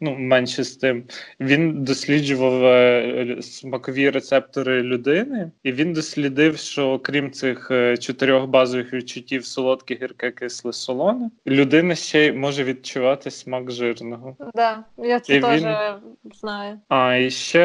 ну 0.00 0.16
менше 0.18 0.64
з 0.64 0.76
тим. 0.76 1.04
Він 1.40 1.84
досліджував 1.84 2.64
е, 2.64 3.36
смакові 3.40 4.10
рецептори 4.10 4.82
людини, 4.82 5.50
і 5.62 5.72
він 5.72 5.92
дослідив, 5.92 6.56
що 6.56 6.98
крім 6.98 7.30
цих 7.30 7.70
е, 7.70 7.96
чотирьох 7.96 8.46
базових 8.46 8.92
відчуттів 8.92 9.44
солодке, 9.46 9.98
гірке, 10.02 10.30
кисле, 10.30 10.72
солоне, 10.72 11.30
людина 11.46 11.94
ще 11.94 12.26
й 12.26 12.32
може 12.32 12.64
відчувати 12.64 13.30
смак 13.30 13.70
жирного. 13.70 14.36
Да, 14.54 14.84
я 14.98 15.20
це 15.20 15.36
І 15.36 15.40
теж 15.40 15.62
він- 15.62 15.74
знаю. 16.34 16.78
А 16.88 17.14
і 17.16 17.30
ще 17.30 17.60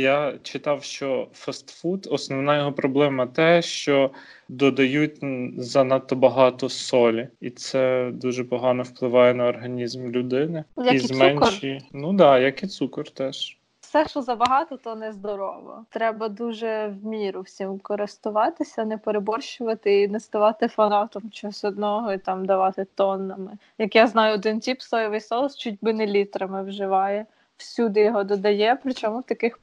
я 0.00 0.09
читав, 0.42 0.82
що 0.84 1.28
фастфуд, 1.32 2.08
основна 2.10 2.58
його 2.58 2.72
проблема 2.72 3.26
те, 3.26 3.62
що 3.62 4.10
додають 4.48 5.18
занадто 5.58 6.16
багато 6.16 6.68
солі, 6.68 7.28
і 7.40 7.50
це 7.50 8.10
дуже 8.12 8.44
погано 8.44 8.82
впливає 8.82 9.34
на 9.34 9.46
організм 9.46 10.10
людини. 10.10 10.64
Як 10.76 10.94
і 10.94 10.98
зменшує. 10.98 11.82
Ну 11.92 12.12
да, 12.12 12.38
як 12.38 12.62
і 12.62 12.66
цукор 12.66 13.10
теж. 13.10 13.56
Все, 13.90 14.08
що 14.08 14.22
забагато, 14.22 14.76
то 14.76 14.94
не 14.94 15.12
здорово. 15.12 15.84
Треба 15.90 16.28
дуже 16.28 16.94
в 17.02 17.06
міру 17.06 17.40
всім 17.40 17.78
користуватися, 17.78 18.84
не 18.84 18.98
переборщувати 18.98 20.02
і 20.02 20.08
не 20.08 20.20
ставати 20.20 20.68
фанатом 20.68 21.30
чогось 21.30 21.64
одного 21.64 22.12
і 22.12 22.18
там 22.18 22.46
давати 22.46 22.86
тоннами. 22.94 23.58
Як 23.78 23.96
я 23.96 24.06
знаю, 24.06 24.34
один 24.34 24.60
тіп 24.60 24.80
соєвий 24.80 25.20
соус 25.20 25.56
чуть 25.56 25.78
би 25.82 25.92
не 25.92 26.06
літрами 26.06 26.62
вживає, 26.62 27.26
всюди 27.56 28.00
його 28.00 28.24
додає, 28.24 28.78
причому 28.82 29.18
в 29.18 29.22
таких 29.22 29.58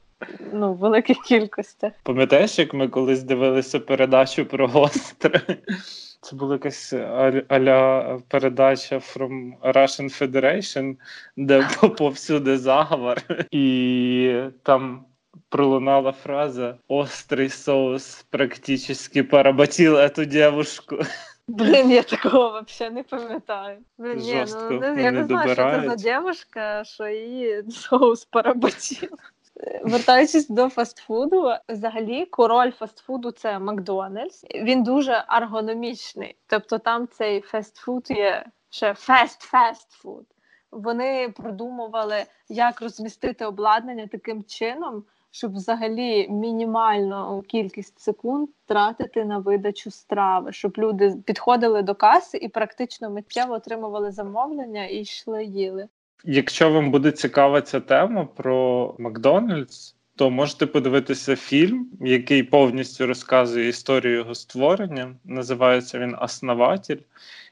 ну, 0.53 0.73
великих 0.73 1.17
кількостях. 1.17 1.93
Пам'ятаєш, 2.03 2.59
як 2.59 2.73
ми 2.73 2.87
колись 2.87 3.23
дивилися 3.23 3.79
передачу 3.79 4.45
про 4.45 4.67
гостре? 4.67 5.41
Це 6.21 6.35
була 6.35 6.53
якась 6.53 6.93
аля 7.47 8.19
передача 8.27 8.95
from 8.95 9.51
Russian 9.63 10.21
Federation, 10.21 10.95
де 11.37 11.67
повсюди 11.97 12.57
заговор, 12.57 13.21
і 13.51 14.41
там 14.63 15.05
пролунала 15.49 16.11
фраза 16.11 16.77
Острий 16.87 17.49
соус 17.49 18.25
практично 18.29 19.23
поработил 19.23 19.95
эту 19.95 20.25
девушку. 20.25 20.97
Блін, 21.47 21.91
я 21.91 22.03
такого 22.03 22.61
взагалі 22.67 22.95
не 22.95 23.03
пам'ятаю. 23.03 23.77
Блін, 23.97 24.17
ні, 24.17 24.45
ну, 24.71 25.01
я 25.01 25.11
не 25.11 25.23
знаю, 25.23 25.53
що 25.53 25.55
це 25.55 25.83
за 25.89 25.95
дівчинка, 25.95 26.83
що 26.83 27.07
її 27.07 27.63
соус 27.71 28.25
поработив. 28.25 29.09
Вертаючись 29.83 30.47
до 30.47 30.69
фастфуду, 30.69 31.51
взагалі 31.69 32.25
король 32.25 32.71
фастфуду 32.71 33.31
це 33.31 33.59
Макдональдс. 33.59 34.45
Він 34.55 34.83
дуже 34.83 35.23
ергономічний. 35.27 36.35
Тобто 36.47 36.77
там 36.77 37.07
цей 37.07 37.41
фастфуд 37.41 38.11
є 38.11 38.45
ще 38.69 38.93
фест-фастфуд. 38.93 40.25
Вони 40.71 41.29
продумували, 41.29 42.23
як 42.49 42.81
розмістити 42.81 43.45
обладнання 43.45 44.07
таким 44.07 44.43
чином, 44.43 45.03
щоб 45.31 45.53
взагалі 45.53 46.27
мінімальну 46.29 47.41
кількість 47.47 47.99
секунд 47.99 48.49
тратити 48.65 49.25
на 49.25 49.37
видачу 49.37 49.91
страви, 49.91 50.53
щоб 50.53 50.73
люди 50.77 51.15
підходили 51.25 51.81
до 51.81 51.95
каси 51.95 52.37
і 52.37 52.47
практично 52.47 53.09
миттєво 53.09 53.53
отримували 53.53 54.11
замовлення 54.11 54.85
і 54.85 54.97
йшли 54.97 55.45
їли. 55.45 55.87
Якщо 56.23 56.69
вам 56.71 56.91
буде 56.91 57.11
цікава 57.11 57.61
ця 57.61 57.79
тема 57.79 58.25
про 58.25 58.95
Макдональдс, 58.99 59.95
то 60.15 60.29
можете 60.29 60.65
подивитися 60.65 61.35
фільм, 61.35 61.89
який 62.01 62.43
повністю 62.43 63.05
розказує 63.07 63.67
історію 63.67 64.15
його 64.15 64.35
створення. 64.35 65.15
Називається 65.25 65.99
він 65.99 66.15
Основатель. 66.21 66.97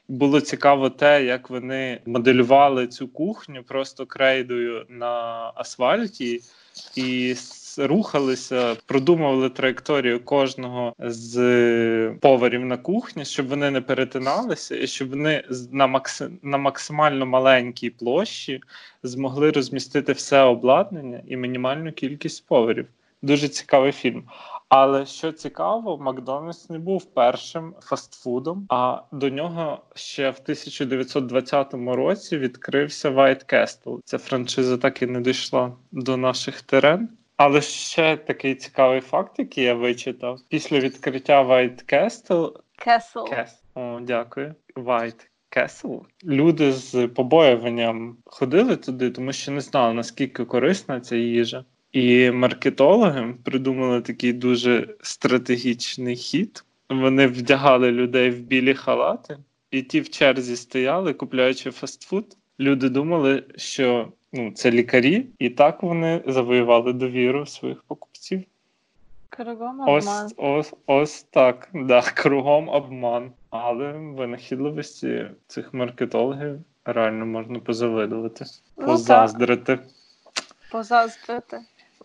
Було 0.08 0.40
цікаво 0.40 0.90
те, 0.90 1.24
як 1.24 1.50
вони 1.50 2.00
моделювали 2.06 2.86
цю 2.86 3.08
кухню 3.08 3.62
просто 3.62 4.06
крейдою 4.06 4.86
на 4.88 5.12
асфальті 5.54 6.40
і 6.96 7.30
с- 7.30 7.55
рухалися, 7.78 8.76
продумували 8.86 9.50
траєкторію 9.50 10.24
кожного 10.24 10.94
з 10.98 12.10
поварів 12.20 12.64
на 12.64 12.76
кухні, 12.76 13.24
щоб 13.24 13.48
вони 13.48 13.70
не 13.70 13.80
перетиналися, 13.80 14.76
і 14.76 14.86
щоб 14.86 15.10
вони 15.10 15.44
на, 15.72 15.86
макси... 15.86 16.30
на 16.42 16.58
максимально 16.58 17.26
маленькій 17.26 17.90
площі 17.90 18.60
змогли 19.02 19.50
розмістити 19.50 20.12
все 20.12 20.42
обладнання 20.42 21.22
і 21.26 21.36
мінімальну 21.36 21.92
кількість 21.92 22.46
поварів. 22.46 22.86
Дуже 23.22 23.48
цікавий 23.48 23.92
фільм. 23.92 24.24
Але 24.68 25.06
що 25.06 25.32
цікаво, 25.32 25.98
Макдональдс 25.98 26.70
не 26.70 26.78
був 26.78 27.04
першим 27.04 27.74
фастфудом, 27.80 28.66
а 28.68 29.00
до 29.12 29.28
нього 29.28 29.82
ще 29.94 30.30
в 30.30 30.38
1920 30.42 31.74
році 31.74 32.38
відкрився 32.38 33.10
White 33.10 33.54
Castle. 33.54 34.00
Ця 34.04 34.18
франшиза 34.18 34.76
так 34.76 35.02
і 35.02 35.06
не 35.06 35.20
дійшла 35.20 35.72
до 35.92 36.16
наших 36.16 36.62
терен. 36.62 37.08
Але 37.36 37.60
ще 37.60 38.16
такий 38.16 38.54
цікавий 38.54 39.00
факт, 39.00 39.38
який 39.38 39.64
я 39.64 39.74
вичитав. 39.74 40.40
Після 40.48 40.80
відкриття 40.80 41.44
White 41.44 41.92
Castle 41.92 42.52
Кесл. 42.78 43.24
Кес. 43.24 43.62
О, 43.74 44.00
дякую. 44.02 44.54
White 44.76 45.26
Castle. 45.56 46.00
Люди 46.24 46.72
з 46.72 47.08
побоюванням 47.08 48.16
ходили 48.24 48.76
туди, 48.76 49.10
тому 49.10 49.32
що 49.32 49.52
не 49.52 49.60
знали, 49.60 49.94
наскільки 49.94 50.44
корисна 50.44 51.00
ця 51.00 51.16
їжа. 51.16 51.64
І 51.92 52.30
маркетологи 52.30 53.34
придумали 53.44 54.00
такий 54.00 54.32
дуже 54.32 54.94
стратегічний 55.02 56.16
хід. 56.16 56.64
Вони 56.90 57.26
вдягали 57.26 57.92
людей 57.92 58.30
в 58.30 58.40
білі 58.40 58.74
халати, 58.74 59.38
і 59.70 59.82
ті 59.82 60.00
в 60.00 60.10
черзі 60.10 60.56
стояли, 60.56 61.14
купляючи 61.14 61.70
фастфуд. 61.70 62.36
Люди 62.60 62.88
думали, 62.88 63.44
що 63.56 64.12
ну, 64.36 64.50
це 64.52 64.70
лікарі, 64.70 65.26
і 65.38 65.50
так 65.50 65.82
вони 65.82 66.22
завоювали 66.26 66.92
довіру 66.92 67.46
своїх 67.46 67.82
покупців. 67.82 68.42
Кругом 69.28 69.80
обман. 69.80 69.96
Ось, 69.96 70.34
ось, 70.36 70.74
ось 70.86 71.22
так. 71.22 71.68
Да, 71.74 72.02
кругом 72.14 72.68
обман. 72.68 73.32
Але 73.50 73.92
винахідливості 73.92 75.26
цих 75.46 75.74
маркетологів 75.74 76.60
реально 76.84 77.26
можна 77.26 77.58
позавидувати, 77.58 78.44
Ну, 78.76 78.86
позаздрити. 78.86 79.78
Позаздрити. 80.72 81.60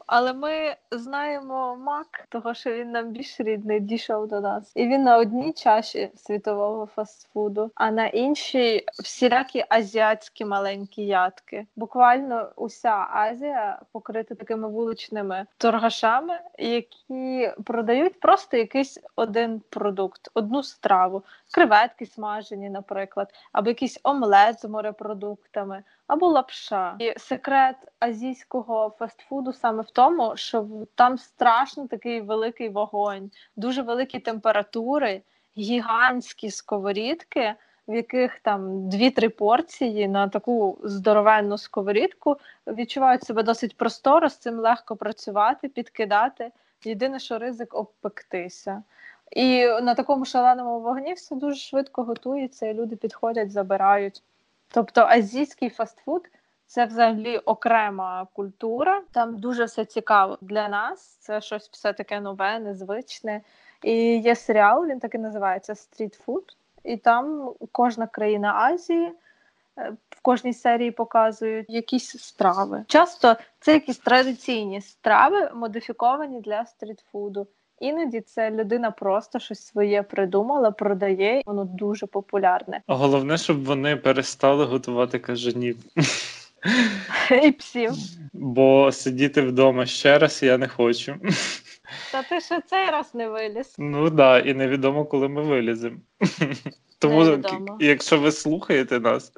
Але 0.08 0.34
ми 0.34 0.76
знаємо 0.92 1.76
Мак, 1.76 2.26
того 2.30 2.54
що 2.54 2.74
він 2.74 2.92
нам 2.92 3.12
більш 3.12 3.40
рідний 3.40 3.80
дійшов 3.80 4.28
до 4.28 4.42
нас. 4.42 4.72
І 4.76 4.88
він 4.88 5.04
на 5.04 5.18
одній 5.18 5.54
чаші 5.54 6.12
світового 6.16 6.86
фастфуду, 6.86 7.72
а 7.76 7.92
на 7.92 8.08
іншій 8.08 8.86
всілякі 9.04 9.66
азіатські 9.70 10.46
маленькі 10.46 11.06
ядки. 11.06 11.66
Буквально 11.76 12.52
уся 12.56 13.08
Азія 13.12 13.80
покрита 13.92 14.36
такими 14.36 14.68
вуличними 14.70 15.46
торгашами, 15.58 16.40
які 16.58 17.52
продають 17.64 18.20
просто 18.20 18.58
якийсь 18.58 19.00
один 19.16 19.62
продукт, 19.70 20.30
одну 20.34 20.64
страву, 20.64 21.24
креветки 21.52 22.06
смажені, 22.06 22.70
наприклад, 22.70 23.34
або 23.52 23.70
якийсь 23.70 24.00
омлет 24.04 24.60
з 24.60 24.66
морепродуктами 24.66 25.84
або 26.08 26.28
лапша. 26.28 26.96
І 27.00 27.14
секрет 27.20 27.76
азійського 28.00 28.96
фастфуду 29.00 29.54
саме 29.54 29.84
в 29.84 29.92
тому, 29.92 30.34
що 30.36 30.68
там 30.96 31.18
страшно 31.18 31.88
такий 31.88 32.22
великий 32.22 32.70
вогонь, 32.70 33.32
дуже 33.56 33.82
великі 33.82 34.20
температури, 34.20 35.22
гігантські 35.58 36.52
сковорідки, 36.52 37.56
в 37.88 37.96
яких 37.96 38.40
там 38.40 38.90
дві-три 38.90 39.30
порції 39.30 40.08
на 40.08 40.28
таку 40.28 40.80
здоровенну 40.84 41.58
сковорідку 41.58 42.38
відчувають 42.68 43.24
себе 43.24 43.44
досить 43.44 43.78
просторо, 43.78 44.30
з 44.30 44.38
цим 44.38 44.60
легко 44.60 44.96
працювати, 44.96 45.68
підкидати. 45.68 46.52
Єдине, 46.86 47.20
що 47.20 47.38
ризик 47.38 47.76
обпектися. 47.76 48.84
І 49.32 49.68
на 49.68 49.96
такому 49.96 50.26
шаленому 50.26 50.80
вогні 50.80 51.14
все 51.14 51.36
дуже 51.36 51.56
швидко 51.56 52.04
готується, 52.04 52.66
і 52.66 52.74
люди 52.74 52.96
підходять, 52.96 53.52
забирають. 53.52 54.24
Тобто 54.68 55.02
азійський 55.02 55.70
фастфуд 55.70 56.30
це 56.66 56.86
взагалі 56.86 57.38
окрема 57.38 58.28
культура. 58.34 59.02
Там 59.12 59.38
дуже 59.38 59.66
все 59.66 59.86
цікаво 59.86 60.38
для 60.42 60.70
нас. 60.70 61.02
Це 61.02 61.42
щось 61.42 61.70
все 61.70 61.94
таке 61.94 62.20
нове, 62.20 62.60
незвичне. 62.60 63.42
І 63.84 64.18
є 64.18 64.36
серіал, 64.36 64.86
він 64.86 65.00
так 65.00 65.16
і 65.16 65.18
називається 65.18 65.76
стрітфуд. 65.76 66.58
І 66.84 66.98
там 66.98 67.54
кожна 67.72 68.08
країна 68.08 68.54
Азії 68.54 69.12
е, 69.78 69.94
в 70.10 70.22
кожній 70.22 70.54
серії 70.54 70.92
показують 70.92 71.70
якісь 71.70 72.24
страви. 72.24 72.86
Часто 72.88 73.36
це 73.60 73.74
якісь 73.74 73.98
традиційні 73.98 74.82
страви, 74.82 75.52
модифіковані 75.54 76.42
для 76.42 76.66
стрітфуду. 76.66 77.48
Іноді 77.82 78.22
це 78.22 78.52
людина 78.52 78.92
просто 78.92 79.40
щось 79.40 79.66
своє 79.66 80.04
придумала, 80.04 80.72
продає, 80.72 81.42
воно 81.46 81.66
дуже 81.66 82.08
популярне. 82.08 82.82
Головне, 82.88 83.38
щоб 83.38 83.64
вони 83.64 83.96
перестали 83.96 84.66
готувати 84.66 85.20
кажанів. 85.20 85.78
І 87.44 87.52
псів. 87.52 87.92
Бо 88.34 88.92
сидіти 88.92 89.42
вдома 89.42 89.86
ще 89.86 90.20
раз 90.20 90.44
я 90.44 90.58
не 90.58 90.68
хочу. 90.68 91.16
Та 92.12 92.24
ти 92.24 92.42
ще 92.42 92.62
цей 92.62 92.90
раз 92.90 93.16
не 93.16 93.30
виліз. 93.30 93.76
Ну 93.78 94.06
так, 94.06 94.14
да, 94.14 94.40
і 94.40 94.54
невідомо, 94.54 95.06
коли 95.06 95.28
ми 95.28 95.42
виліземо. 95.42 95.98
Тому, 97.00 97.24
Невідомо. 97.24 97.78
якщо 97.80 98.20
ви 98.20 98.32
слухаєте 98.32 99.00
нас, 99.00 99.34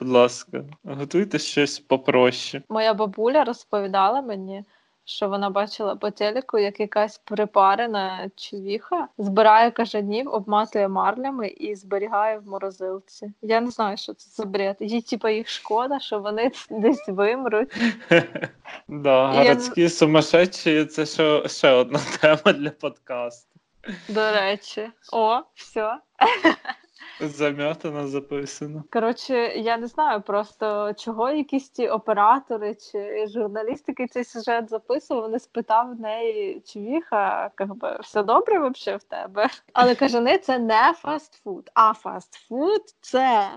будь 0.00 0.08
ласка, 0.08 0.64
готуйте 0.84 1.38
щось 1.38 1.78
попроще. 1.78 2.62
Моя 2.68 2.94
бабуля 2.94 3.44
розповідала 3.44 4.22
мені, 4.22 4.64
що 5.04 5.28
вона 5.28 5.50
бачила 5.50 5.96
по 5.96 6.10
телеку, 6.10 6.58
як 6.58 6.80
якась 6.80 7.18
припарена 7.18 8.30
човіха 8.36 9.08
збирає 9.18 9.70
кажанів, 9.70 10.28
обматує 10.28 10.88
марлями 10.88 11.48
і 11.48 11.74
зберігає 11.74 12.38
в 12.38 12.48
морозилці. 12.48 13.32
Я 13.42 13.60
не 13.60 13.70
знаю, 13.70 13.96
що 13.96 14.14
це 14.14 14.30
за 14.30 14.44
бред. 14.44 14.76
Їй 14.80 15.02
типа 15.02 15.30
їх 15.30 15.48
шкода, 15.48 16.00
що 16.00 16.18
вони 16.18 16.50
десь 16.70 17.08
вимруть. 17.08 17.76
Да, 18.88 19.32
городські 19.32 19.88
сумасшедші 19.88 20.84
це 20.84 21.06
ще, 21.06 21.48
ще 21.48 21.70
одна 21.70 22.00
тема 22.20 22.52
для 22.52 22.70
подкасту. 22.70 23.50
До 24.08 24.32
речі, 24.32 24.90
о, 25.12 25.40
все. 25.54 25.96
Зам'ятано 27.20 28.08
записано. 28.08 28.84
Коротше, 28.90 29.34
я 29.56 29.76
не 29.76 29.86
знаю 29.86 30.20
просто 30.20 30.92
чого 30.92 31.30
якісь 31.30 31.68
ті 31.68 31.88
оператори 31.88 32.74
чи 32.74 33.26
журналістики 33.26 34.06
цей 34.06 34.24
сюжет 34.24 34.70
записував. 34.70 35.22
Вони 35.22 35.38
спитав 35.38 35.96
в 35.96 36.00
неї 36.00 36.60
човіха, 36.60 37.50
як 37.60 37.74
би, 37.74 37.98
все 38.02 38.22
добре 38.22 38.58
вообще 38.58 38.96
в 38.96 39.02
тебе. 39.02 39.48
Але 39.72 39.94
кажани, 39.94 40.38
це 40.38 40.58
не 40.58 40.94
фастфуд, 40.96 41.70
а 41.74 41.94
фастфуд 41.94 42.82
це 43.00 43.50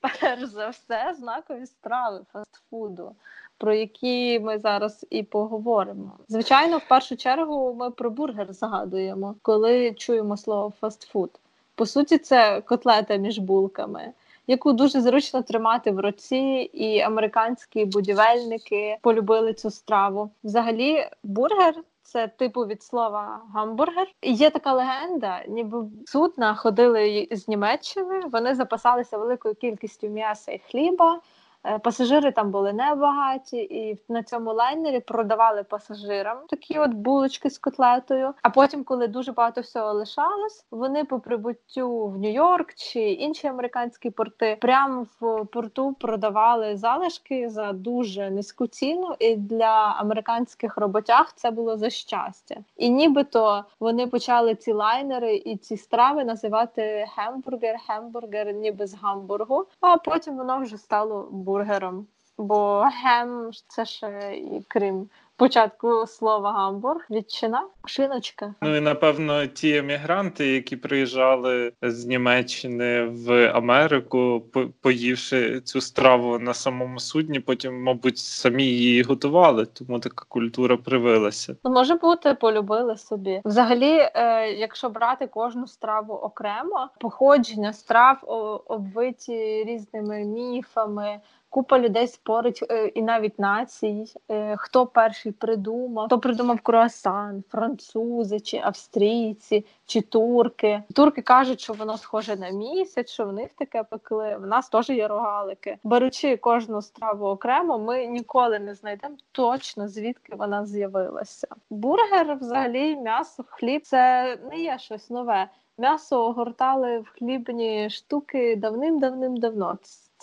перш 0.00 0.44
за 0.44 0.68
все 0.68 1.14
знакові 1.18 1.66
страви 1.66 2.20
фастфуду. 2.32 3.16
Про 3.58 3.74
які 3.74 4.40
ми 4.40 4.58
зараз 4.58 5.06
і 5.10 5.22
поговоримо. 5.22 6.12
Звичайно, 6.28 6.78
в 6.78 6.88
першу 6.88 7.16
чергу 7.16 7.74
ми 7.74 7.90
про 7.90 8.10
бургер 8.10 8.52
згадуємо, 8.52 9.34
коли 9.42 9.92
чуємо 9.92 10.36
слово 10.36 10.72
фастфуд. 10.80 11.40
По 11.74 11.86
суті, 11.86 12.18
це 12.18 12.60
котлета 12.60 13.16
між 13.16 13.38
булками, 13.38 14.12
яку 14.46 14.72
дуже 14.72 15.00
зручно 15.00 15.42
тримати 15.42 15.90
в 15.90 16.00
руці, 16.00 16.70
і 16.72 17.00
американські 17.00 17.84
будівельники 17.84 18.98
полюбили 19.02 19.54
цю 19.54 19.70
страву. 19.70 20.30
Взагалі, 20.44 21.08
бургер. 21.22 21.74
Це 22.06 22.28
типу 22.28 22.60
від 22.60 22.82
слова 22.82 23.40
гамбургер. 23.54 24.08
Є 24.22 24.50
така 24.50 24.72
легенда, 24.72 25.44
ніби 25.48 25.84
судна 26.06 26.54
ходили 26.54 27.28
з 27.30 27.48
Німеччини. 27.48 28.20
Вони 28.32 28.54
запасалися 28.54 29.18
великою 29.18 29.54
кількістю 29.54 30.08
м'яса 30.08 30.52
і 30.52 30.58
хліба. 30.58 31.20
Е, 31.66 31.78
Пасажири 31.78 32.32
там 32.32 32.50
були 32.50 32.72
небагаті, 32.72 33.56
і 33.56 33.98
на 34.08 34.22
цьому 34.22 34.52
лайнері 34.52 35.00
продавали 35.00 35.62
пасажирам 35.62 36.38
такі 36.48 36.78
от 36.78 36.90
булочки 36.90 37.50
з 37.50 37.58
котлетою. 37.58 38.34
А 38.42 38.50
потім, 38.50 38.84
коли 38.84 39.08
дуже 39.08 39.32
багато 39.32 39.60
всього 39.60 39.92
лишалось, 39.92 40.66
вони 40.70 41.04
по 41.04 41.20
прибуттю 41.20 42.06
в 42.06 42.18
Нью-Йорк 42.18 42.74
чи 42.76 43.00
інші 43.00 43.46
американські 43.46 44.10
порти 44.10 44.58
прямо 44.60 45.06
в 45.20 45.44
порту 45.44 45.92
продавали 46.00 46.76
залишки 46.76 47.50
за 47.50 47.72
дуже 47.72 48.30
низьку 48.30 48.66
ціну. 48.66 49.14
І 49.18 49.36
для 49.36 49.96
американських 49.98 50.76
роботяг 50.76 51.32
це 51.36 51.50
було 51.50 51.76
за 51.76 51.90
щастя. 51.90 52.56
І 52.76 52.90
нібито 52.90 53.64
вони 53.80 54.06
почали 54.06 54.54
ці 54.54 54.72
лайнери 54.72 55.36
і 55.36 55.56
ці 55.56 55.76
страви 55.76 56.24
називати 56.24 57.06
гембургер, 57.16 57.76
гембургер, 57.88 58.54
ніби 58.54 58.86
з 58.86 58.94
гамбургу. 58.94 59.64
А 59.80 59.96
потім 59.96 60.36
воно 60.36 60.60
вже 60.60 60.78
стало 60.78 61.28
бургером. 61.58 62.06
Бо 62.38 62.80
гем 63.04 63.50
це 63.68 63.84
ще 63.86 64.34
і 64.36 64.62
крім 64.68 65.08
початку 65.36 66.06
слова 66.06 66.52
гамбург, 66.52 67.06
відчина, 67.10 67.62
шиночка. 67.84 68.54
Ну 68.62 68.76
і 68.76 68.80
напевно 68.80 69.46
ті 69.46 69.76
емігранти, 69.76 70.46
які 70.46 70.76
приїжджали 70.76 71.72
з 71.82 72.06
Німеччини 72.06 73.04
в 73.04 73.50
Америку, 73.54 74.42
по- 74.52 74.66
поївши 74.80 75.60
цю 75.60 75.80
страву 75.80 76.38
на 76.38 76.54
самому 76.54 76.98
судні, 77.00 77.40
потім, 77.40 77.82
мабуть, 77.82 78.18
самі 78.18 78.64
її 78.64 79.02
готували, 79.02 79.66
тому 79.66 79.98
така 80.00 80.24
культура 80.28 80.76
привилася. 80.76 81.56
Ну, 81.64 81.70
може 81.70 81.94
бути, 81.94 82.34
полюбили 82.34 82.96
собі. 82.96 83.40
Взагалі, 83.44 83.92
е, 84.14 84.50
якщо 84.52 84.88
брати 84.88 85.26
кожну 85.26 85.66
страву 85.66 86.14
окремо, 86.14 86.88
походження 87.00 87.72
страв 87.72 88.18
обвиті 88.66 89.64
різними 89.64 90.24
міфами. 90.24 91.20
Купа 91.54 91.78
людей 91.78 92.06
спорить 92.06 92.64
е, 92.70 92.86
і 92.86 93.02
навіть 93.02 93.38
націй, 93.38 94.04
е, 94.30 94.56
хто 94.58 94.86
перший 94.86 95.32
придумав, 95.32 96.06
хто 96.06 96.18
придумав 96.18 96.60
круасан, 96.60 97.44
французи 97.48 98.40
чи 98.40 98.56
австрійці, 98.56 99.66
чи 99.86 100.00
турки. 100.00 100.82
Турки 100.94 101.22
кажуть, 101.22 101.60
що 101.60 101.72
воно 101.72 101.98
схоже 101.98 102.36
на 102.36 102.50
місяць, 102.50 103.10
що 103.10 103.24
в 103.24 103.32
них 103.32 103.48
таке 103.54 103.82
пекли. 103.82 104.36
В 104.36 104.46
нас 104.46 104.68
теж 104.68 104.90
є 104.90 105.08
рогалики. 105.08 105.78
Беручи 105.84 106.36
кожну 106.36 106.82
страву 106.82 107.26
окремо, 107.26 107.78
ми 107.78 108.06
ніколи 108.06 108.58
не 108.58 108.74
знайдемо 108.74 109.16
точно 109.32 109.88
звідки 109.88 110.36
вона 110.36 110.66
з'явилася. 110.66 111.48
Бургер, 111.70 112.36
взагалі, 112.40 112.96
м'ясо, 112.96 113.44
хліб 113.48 113.82
це 113.82 114.36
не 114.50 114.58
є 114.58 114.78
щось 114.78 115.10
нове. 115.10 115.48
М'ясо 115.78 116.24
огортали 116.24 116.98
в 116.98 117.08
хлібні 117.08 117.90
штуки 117.90 118.56
давним-давним 118.56 119.36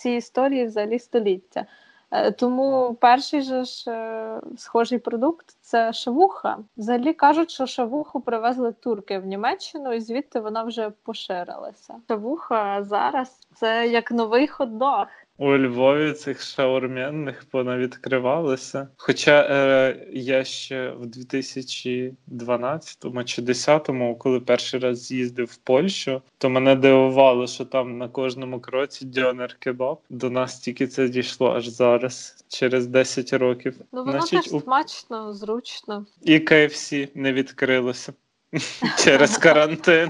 давно. 0.04 0.10
Ці 0.10 0.10
історії 0.10 0.66
взагалі 0.66 1.00
століття. 1.00 1.66
Е, 2.12 2.32
Тому 2.32 2.98
перший 3.02 3.42
же 3.42 3.64
ж 3.64 3.92
е, 3.92 4.42
схожий 4.58 5.00
продукт 5.00 5.46
це 5.62 5.94
шавуха. 5.94 6.58
Взагалі 6.78 7.14
кажуть, 7.14 7.52
що 7.52 7.66
шавуху 7.66 8.22
привезли 8.22 8.72
турки 8.72 9.20
в 9.20 9.26
Німеччину, 9.26 9.94
і 9.94 10.02
звідти 10.02 10.40
вона 10.40 10.64
вже 10.64 10.90
поширилася. 11.04 11.96
Шавуха 12.08 12.84
зараз 12.84 13.40
це 13.56 13.88
як 13.88 14.12
новий 14.12 14.48
хот-дог. 14.48 15.06
У 15.42 15.58
Львові 15.58 16.14
цих 16.14 16.42
шаурменних 16.42 17.46
понавідкривалося. 17.52 18.88
Хоча 18.98 19.48
е, 19.50 20.08
я 20.14 20.44
ще 20.44 20.90
в 20.90 21.06
2012 21.06 22.98
чи 23.26 23.42
2010, 23.42 23.90
коли 24.20 24.40
перший 24.40 24.80
раз 24.80 25.06
з'їздив 25.06 25.48
в 25.48 25.58
Польщу, 25.58 26.22
то 26.38 26.50
мене 26.50 26.76
дивувало, 26.76 27.48
що 27.48 27.66
там 27.66 27.98
на 27.98 28.08
кожному 28.10 28.60
кроці 28.60 29.06
дьонер 29.06 29.56
кебаб. 29.60 30.00
До 30.10 30.30
нас 30.30 30.60
тільки 30.60 30.88
це 30.88 31.10
дійшло 31.10 31.52
аж 31.52 31.68
зараз, 31.68 32.46
через 32.48 32.88
10 32.88 33.34
років. 33.34 33.76
Ну 33.92 34.04
воно 34.04 34.22
Значить, 34.22 34.44
теж 34.44 34.54
у- 34.54 34.62
смачно, 34.62 35.34
зручно. 35.34 36.06
І 36.22 36.40
KFC 36.40 37.10
не 37.16 37.34
відкрилося 37.34 38.14
через 39.04 39.38
карантин. 39.44 40.10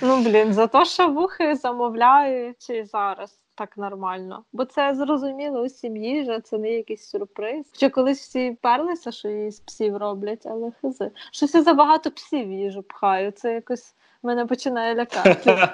Ну 0.00 0.22
блін, 0.22 0.52
за 0.52 0.66
те, 0.66 0.84
що 0.84 1.08
вухи 1.08 1.54
замовляють 1.54 2.70
і 2.70 2.84
зараз. 2.84 3.41
Так 3.54 3.76
нормально, 3.76 4.44
бо 4.52 4.64
це 4.64 4.94
зрозуміло 4.94 5.60
усім 5.60 5.96
їжа, 5.96 6.40
це 6.40 6.58
не 6.58 6.70
якийсь 6.70 7.04
сюрприз. 7.04 7.66
Ще 7.72 7.90
колись 7.90 8.20
всі 8.20 8.58
перлися, 8.62 9.12
що 9.12 9.28
її 9.28 9.50
з 9.50 9.60
псів 9.60 9.96
роблять, 9.96 10.46
але 10.46 10.72
хизи. 10.80 11.10
Щось 11.32 11.50
все 11.50 11.62
забагато 11.62 12.10
псів 12.10 12.52
їжу 12.52 12.82
пхаю. 12.82 13.30
Це 13.30 13.54
якось 13.54 13.94
мене 14.22 14.46
починає 14.46 14.94
лякати. 14.94 15.68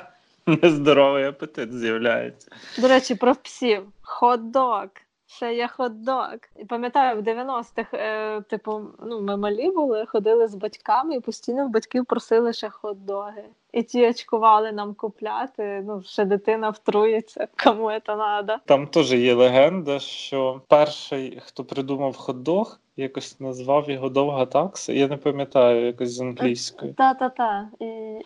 Нездоровий 0.62 1.24
апетит 1.24 1.72
з'являється. 1.72 2.50
До 2.78 2.88
речі, 2.88 3.14
про 3.14 3.34
псів. 3.34 3.82
Хот-дог. 4.02 4.88
Ще 5.30 5.54
є 5.54 5.68
хот-дог. 5.78 6.36
Пам'ятаю, 6.68 7.22
в 7.22 7.24
90-х, 7.24 7.88
е, 7.94 8.40
типу, 8.40 8.80
ну, 9.06 9.20
ми 9.20 9.36
малі 9.36 9.70
були, 9.70 10.06
ходили 10.06 10.48
з 10.48 10.54
батьками 10.54 11.14
і 11.14 11.20
постійно 11.20 11.66
в 11.66 11.70
батьків 11.70 12.06
просили 12.06 12.52
ще 12.52 12.68
хот-доги. 12.68 13.44
І 13.72 13.82
ті 13.82 14.08
очкували 14.08 14.72
нам 14.72 14.94
купляти. 14.94 15.82
Ну, 15.86 16.02
ще 16.02 16.24
дитина 16.24 16.70
втрується, 16.70 17.48
кому 17.64 17.90
це 17.90 18.00
треба. 18.00 18.60
Там 18.64 18.86
теж 18.86 19.12
є 19.12 19.34
легенда, 19.34 19.98
що 19.98 20.60
перший, 20.68 21.40
хто 21.44 21.64
придумав 21.64 22.16
хот-дог, 22.16 22.78
якось 22.96 23.40
назвав 23.40 23.90
його 23.90 24.08
довга 24.08 24.46
такса. 24.46 24.92
Я 24.92 25.08
не 25.08 25.16
пам'ятаю 25.16 25.86
якось 25.86 26.10
з 26.10 26.20
англійської. 26.20 26.92
Та-та-та. 26.92 27.68
І... 27.78 27.84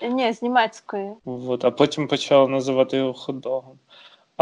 Ні, 0.08 0.32
з 0.32 0.42
німецької. 0.42 1.12
От, 1.24 1.64
а 1.64 1.70
потім 1.70 2.08
почали 2.08 2.48
називати 2.48 2.96
його 2.96 3.12
хот-догом. 3.12 3.76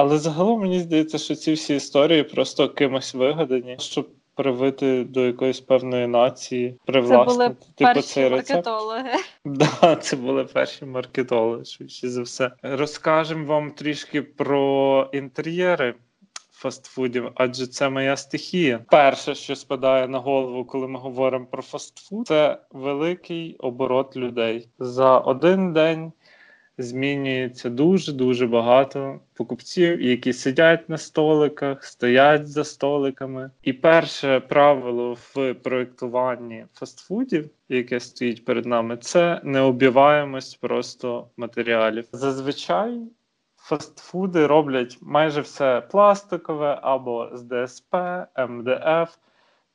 Але 0.01 0.19
загалом 0.19 0.61
мені 0.61 0.81
здається, 0.81 1.19
що 1.19 1.35
ці 1.35 1.53
всі 1.53 1.75
історії 1.75 2.23
просто 2.23 2.69
кимось 2.69 3.15
вигадані, 3.15 3.77
щоб 3.81 4.09
привити 4.35 5.05
до 5.05 5.27
якоїсь 5.27 5.61
певної 5.61 6.07
нації, 6.07 6.77
Це 6.87 7.01
були 7.01 7.49
типу 7.49 7.59
перші 7.79 8.03
цей 8.03 8.29
рецепт. 8.29 8.51
маркетологи. 8.51 9.11
Да, 9.45 9.97
це 9.97 10.17
були 10.17 10.45
перші 10.45 10.85
маркетологи, 10.85 11.65
швидше 11.65 12.09
за 12.09 12.23
все. 12.23 12.51
Розкажемо 12.63 13.47
вам 13.47 13.71
трішки 13.71 14.23
про 14.23 15.09
інтер'єри 15.13 15.95
фастфудів, 16.53 17.29
адже 17.35 17.67
це 17.67 17.91
моя 17.91 18.17
стихія. 18.17 18.81
Перше, 18.91 19.35
що 19.35 19.57
спадає 19.57 20.09
на 20.09 20.19
голову, 20.19 20.65
коли 20.65 20.89
ми 20.89 20.99
говоримо 20.99 21.47
про 21.47 21.63
фастфуд, 21.63 22.27
це 22.27 22.59
великий 22.71 23.57
оборот 23.57 24.17
людей. 24.17 24.69
За 24.79 25.19
один 25.19 25.73
день 25.73 26.13
змінюється 26.83 27.71
дуже 27.71 28.12
дуже 28.12 28.47
багато 28.47 29.21
покупців, 29.35 30.01
які 30.01 30.33
сидять 30.33 30.88
на 30.88 30.99
столиках, 30.99 31.85
стоять 31.85 32.49
за 32.49 32.64
столиками. 32.64 33.51
І 33.62 33.73
перше 33.73 34.40
правило 34.40 35.16
в 35.35 35.55
проєктуванні 35.55 36.66
фастфудів, 36.75 37.51
яке 37.69 38.01
стоїть 38.01 38.45
перед 38.45 38.66
нами, 38.66 38.97
це 38.97 39.40
необіваємость 39.45 40.61
просто 40.61 41.27
матеріалів. 41.37 42.05
Зазвичай. 42.12 43.01
Фастфуди 43.57 44.47
роблять 44.47 44.99
майже 45.01 45.40
все 45.40 45.81
пластикове 45.81 46.79
або 46.83 47.31
з 47.33 47.43
ДСП, 47.43 47.97
МДФ, 48.49 49.16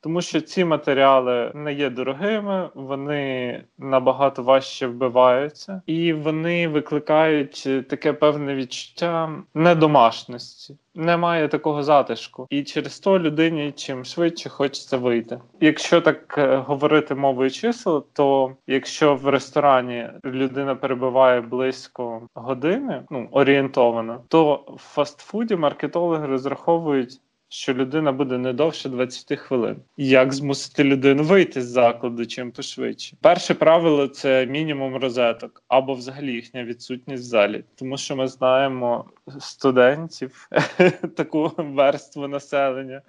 тому 0.06 0.22
що 0.22 0.40
ці 0.40 0.64
матеріали 0.64 1.52
не 1.54 1.72
є 1.72 1.90
дорогими, 1.90 2.70
вони 2.74 3.64
набагато 3.78 4.42
важче 4.42 4.86
вбиваються, 4.86 5.82
і 5.86 6.12
вони 6.12 6.68
викликають 6.68 7.68
таке 7.88 8.12
певне 8.12 8.54
відчуття 8.54 9.30
недомашності. 9.54 10.76
Немає 10.94 11.48
такого 11.48 11.82
затишку, 11.82 12.46
і 12.50 12.62
через 12.62 12.98
то 12.98 13.18
людині 13.18 13.72
чим 13.76 14.04
швидше 14.04 14.48
хочеться 14.48 14.96
вийти. 14.96 15.38
Якщо 15.60 16.00
так 16.00 16.38
е, 16.38 16.56
говорити 16.56 17.14
мовою 17.14 17.50
чисел, 17.50 18.06
то 18.12 18.52
якщо 18.66 19.14
в 19.14 19.28
ресторані 19.28 20.08
людина 20.24 20.74
перебуває 20.74 21.40
близько 21.40 22.28
години, 22.34 23.02
ну 23.10 23.28
орієнтовано, 23.30 24.20
то 24.28 24.64
в 24.68 24.78
фастфуді 24.78 25.56
маркетологи 25.56 26.26
розраховують 26.26 27.20
що 27.48 27.74
людина 27.74 28.12
буде 28.12 28.38
не 28.38 28.52
довше 28.52 28.88
20 28.88 29.38
хвилин. 29.38 29.76
Як 29.96 30.32
змусити 30.32 30.84
людину 30.84 31.22
вийти 31.22 31.62
з 31.62 31.66
закладу 31.66 32.26
чим 32.26 32.52
пошвидше? 32.52 33.16
Перше 33.20 33.54
правило 33.54 34.08
це 34.08 34.46
мінімум 34.46 34.96
розеток 34.96 35.62
або 35.68 35.94
взагалі 35.94 36.32
їхня 36.32 36.64
відсутність 36.64 37.24
в 37.24 37.26
залі, 37.26 37.64
тому 37.74 37.96
що 37.96 38.16
ми 38.16 38.28
знаємо 38.28 39.04
студентів 39.40 40.48
таку 41.16 41.52
верству 41.58 42.28
населення, 42.28 43.02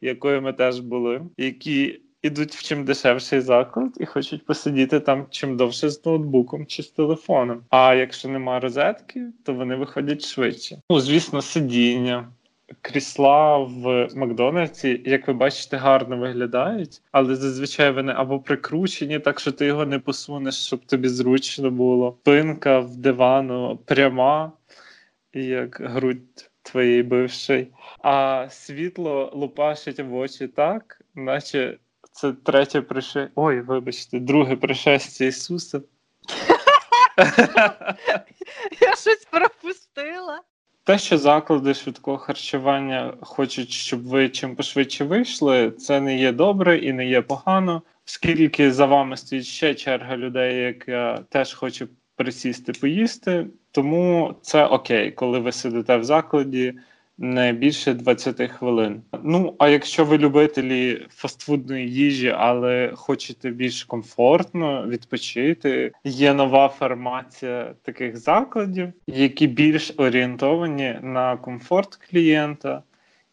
якою 0.00 0.42
ми 0.42 0.52
теж 0.52 0.80
були, 0.80 1.22
які. 1.36 2.00
Ідуть 2.24 2.54
в 2.54 2.62
чим 2.62 2.84
дешевший 2.84 3.40
заклад 3.40 3.90
і 4.00 4.06
хочуть 4.06 4.46
посидіти 4.46 5.00
там 5.00 5.26
чим 5.30 5.56
довше 5.56 5.88
з 5.88 6.06
ноутбуком 6.06 6.66
чи 6.66 6.82
з 6.82 6.88
телефоном. 6.88 7.62
А 7.70 7.94
якщо 7.94 8.28
нема 8.28 8.60
розетки, 8.60 9.26
то 9.44 9.54
вони 9.54 9.76
виходять 9.76 10.24
швидше. 10.24 10.78
Ну, 10.90 11.00
звісно, 11.00 11.42
сидіння, 11.42 12.28
крісла 12.82 13.58
в 13.58 14.08
Макдональдсі, 14.14 15.02
як 15.04 15.28
ви 15.28 15.34
бачите, 15.34 15.76
гарно 15.76 16.16
виглядають, 16.16 17.02
але 17.12 17.36
зазвичай 17.36 17.90
вони 17.90 18.12
або 18.16 18.40
прикручені, 18.40 19.18
так 19.18 19.40
що 19.40 19.52
ти 19.52 19.66
його 19.66 19.86
не 19.86 19.98
посунеш, 19.98 20.66
щоб 20.66 20.84
тобі 20.86 21.08
зручно 21.08 21.70
було. 21.70 22.12
Пинка 22.12 22.78
в 22.78 22.96
дивану 22.96 23.78
пряма, 23.86 24.52
як 25.32 25.80
грудь 25.80 26.50
твоєї 26.62 27.02
бившої. 27.02 27.72
А 27.98 28.46
світло 28.50 29.30
лупашить 29.34 30.00
в 30.00 30.14
очі 30.14 30.48
так, 30.48 31.00
наче 31.14 31.78
це 32.12 32.32
третє 32.32 32.80
пришестя. 32.80 33.30
Ой, 33.34 33.60
вибачте, 33.60 34.18
друге 34.18 34.56
пришестя 34.56 35.24
Ісуса. 35.24 35.80
Я 38.80 38.96
щось 38.96 39.26
пропустила. 39.30 40.40
Те, 40.84 40.98
що 40.98 41.18
заклади 41.18 41.74
швидкого 41.74 42.18
харчування 42.18 43.14
хочуть, 43.20 43.70
щоб 43.70 44.02
ви 44.02 44.28
чим 44.28 44.56
пошвидше 44.56 45.04
вийшли, 45.04 45.70
це 45.70 46.00
не 46.00 46.18
є 46.18 46.32
добре 46.32 46.78
і 46.78 46.92
не 46.92 47.06
є 47.06 47.22
погано, 47.22 47.82
оскільки 48.06 48.72
за 48.72 48.86
вами 48.86 49.16
стоїть 49.16 49.44
ще 49.44 49.74
черга 49.74 50.16
людей, 50.16 50.56
яка 50.56 51.24
теж 51.28 51.54
хоче 51.54 51.86
присісти 52.16 52.72
поїсти. 52.72 53.46
Тому 53.70 54.34
це 54.42 54.66
окей, 54.66 55.12
коли 55.12 55.38
ви 55.38 55.52
сидите 55.52 55.96
в 55.96 56.04
закладі 56.04 56.74
не 57.22 57.52
більше 57.52 57.94
20 57.94 58.50
хвилин. 58.50 59.02
Ну 59.22 59.54
а 59.58 59.68
якщо 59.68 60.04
ви 60.04 60.18
любителі 60.18 61.06
фастфудної 61.10 61.90
їжі, 61.90 62.34
але 62.38 62.92
хочете 62.94 63.50
більш 63.50 63.84
комфортно 63.84 64.86
відпочити, 64.86 65.92
є 66.04 66.34
нова 66.34 66.68
формація 66.68 67.74
таких 67.82 68.16
закладів, 68.16 68.92
які 69.06 69.46
більш 69.46 69.92
орієнтовані 69.96 70.98
на 71.02 71.36
комфорт 71.36 71.96
клієнта. 71.96 72.82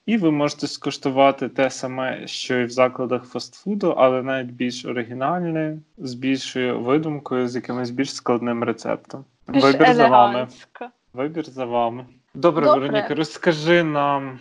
І 0.06 0.17
ви 0.17 0.32
можете 0.32 0.67
скуштувати 0.67 1.49
те 1.49 1.69
саме, 1.69 2.28
що 2.28 2.60
і 2.60 2.65
в 2.65 2.69
закладах 2.69 3.25
фастфуду, 3.25 3.93
але 3.97 4.23
навіть 4.23 4.52
більш 4.52 4.86
оригінальне, 4.86 5.78
з 5.97 6.13
більшою 6.13 6.80
видумкою, 6.80 7.47
з 7.47 7.56
якимось 7.56 7.89
більш 7.89 8.15
складним 8.15 8.63
рецептом. 8.63 9.25
Більш 9.47 9.63
Вибір 9.63 9.93
за 9.93 10.08
вами. 10.08 10.47
Вибір 11.13 11.45
за 11.45 11.65
вами. 11.65 12.06
Добре, 12.33 12.65
Добре. 12.65 12.79
Вероніка, 12.79 13.15
розкажи 13.15 13.83
нам 13.83 14.39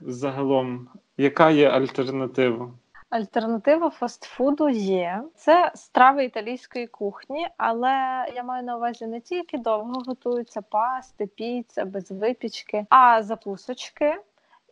загалом, 0.00 0.88
яка 1.16 1.50
є 1.50 1.70
альтернатива? 1.70 2.70
Альтернатива 3.10 3.90
фастфуду 3.90 4.68
є. 4.68 5.22
Це 5.34 5.72
страви 5.74 6.24
італійської 6.24 6.86
кухні, 6.86 7.48
але 7.56 7.90
я 8.34 8.42
маю 8.44 8.64
на 8.64 8.76
увазі 8.76 9.06
не 9.06 9.20
тільки 9.20 9.58
довго 9.58 10.02
готуються 10.06 10.62
пасти, 10.62 11.26
піца, 11.26 11.84
без 11.84 12.10
випічки, 12.10 12.86
а 12.88 13.22
закусочки 13.22 14.16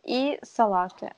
і 0.03 0.39
салати. 0.43 1.11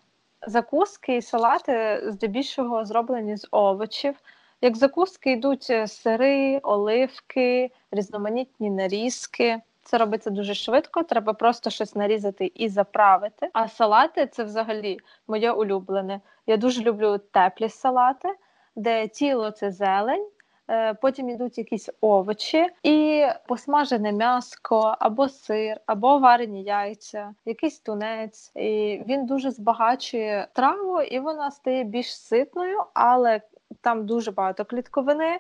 Закуски 0.47 1.15
і 1.15 1.21
салати 1.21 2.03
здебільшого 2.05 2.85
зроблені 2.85 3.37
з 3.37 3.47
овочів. 3.51 4.15
Як 4.61 4.77
закуски 4.77 5.31
йдуть 5.31 5.67
е, 5.69 5.87
сири, 5.87 6.57
оливки, 6.57 7.71
різноманітні 7.91 8.69
нарізки. 8.69 9.61
Це 9.87 9.97
робиться 9.97 10.29
дуже 10.29 10.53
швидко, 10.53 11.03
треба 11.03 11.33
просто 11.33 11.69
щось 11.69 11.95
нарізати 11.95 12.51
і 12.55 12.69
заправити. 12.69 13.49
А 13.53 13.67
салати 13.67 14.27
це 14.27 14.43
взагалі 14.43 14.99
моє 15.27 15.51
улюблене. 15.51 16.21
Я 16.47 16.57
дуже 16.57 16.81
люблю 16.81 17.17
теплі 17.17 17.69
салати, 17.69 18.29
де 18.75 19.07
тіло 19.07 19.51
це 19.51 19.71
зелень, 19.71 20.27
е, 20.69 20.93
потім 20.93 21.29
йдуть 21.29 21.57
якісь 21.57 21.89
овочі 22.01 22.67
і 22.83 23.25
посмажене 23.47 24.11
м'яско, 24.11 24.95
або 24.99 25.29
сир, 25.29 25.77
або 25.85 26.19
варені 26.19 26.63
яйця, 26.63 27.33
якийсь 27.45 27.79
тунець. 27.79 28.51
І 28.55 29.01
він 29.07 29.25
дуже 29.25 29.51
збагачує 29.51 30.47
траву, 30.53 31.01
і 31.01 31.19
вона 31.19 31.51
стає 31.51 31.83
більш 31.83 32.17
ситною, 32.17 32.83
але 32.93 33.41
там 33.81 34.05
дуже 34.05 34.31
багато 34.31 34.65
клітковини. 34.65 35.39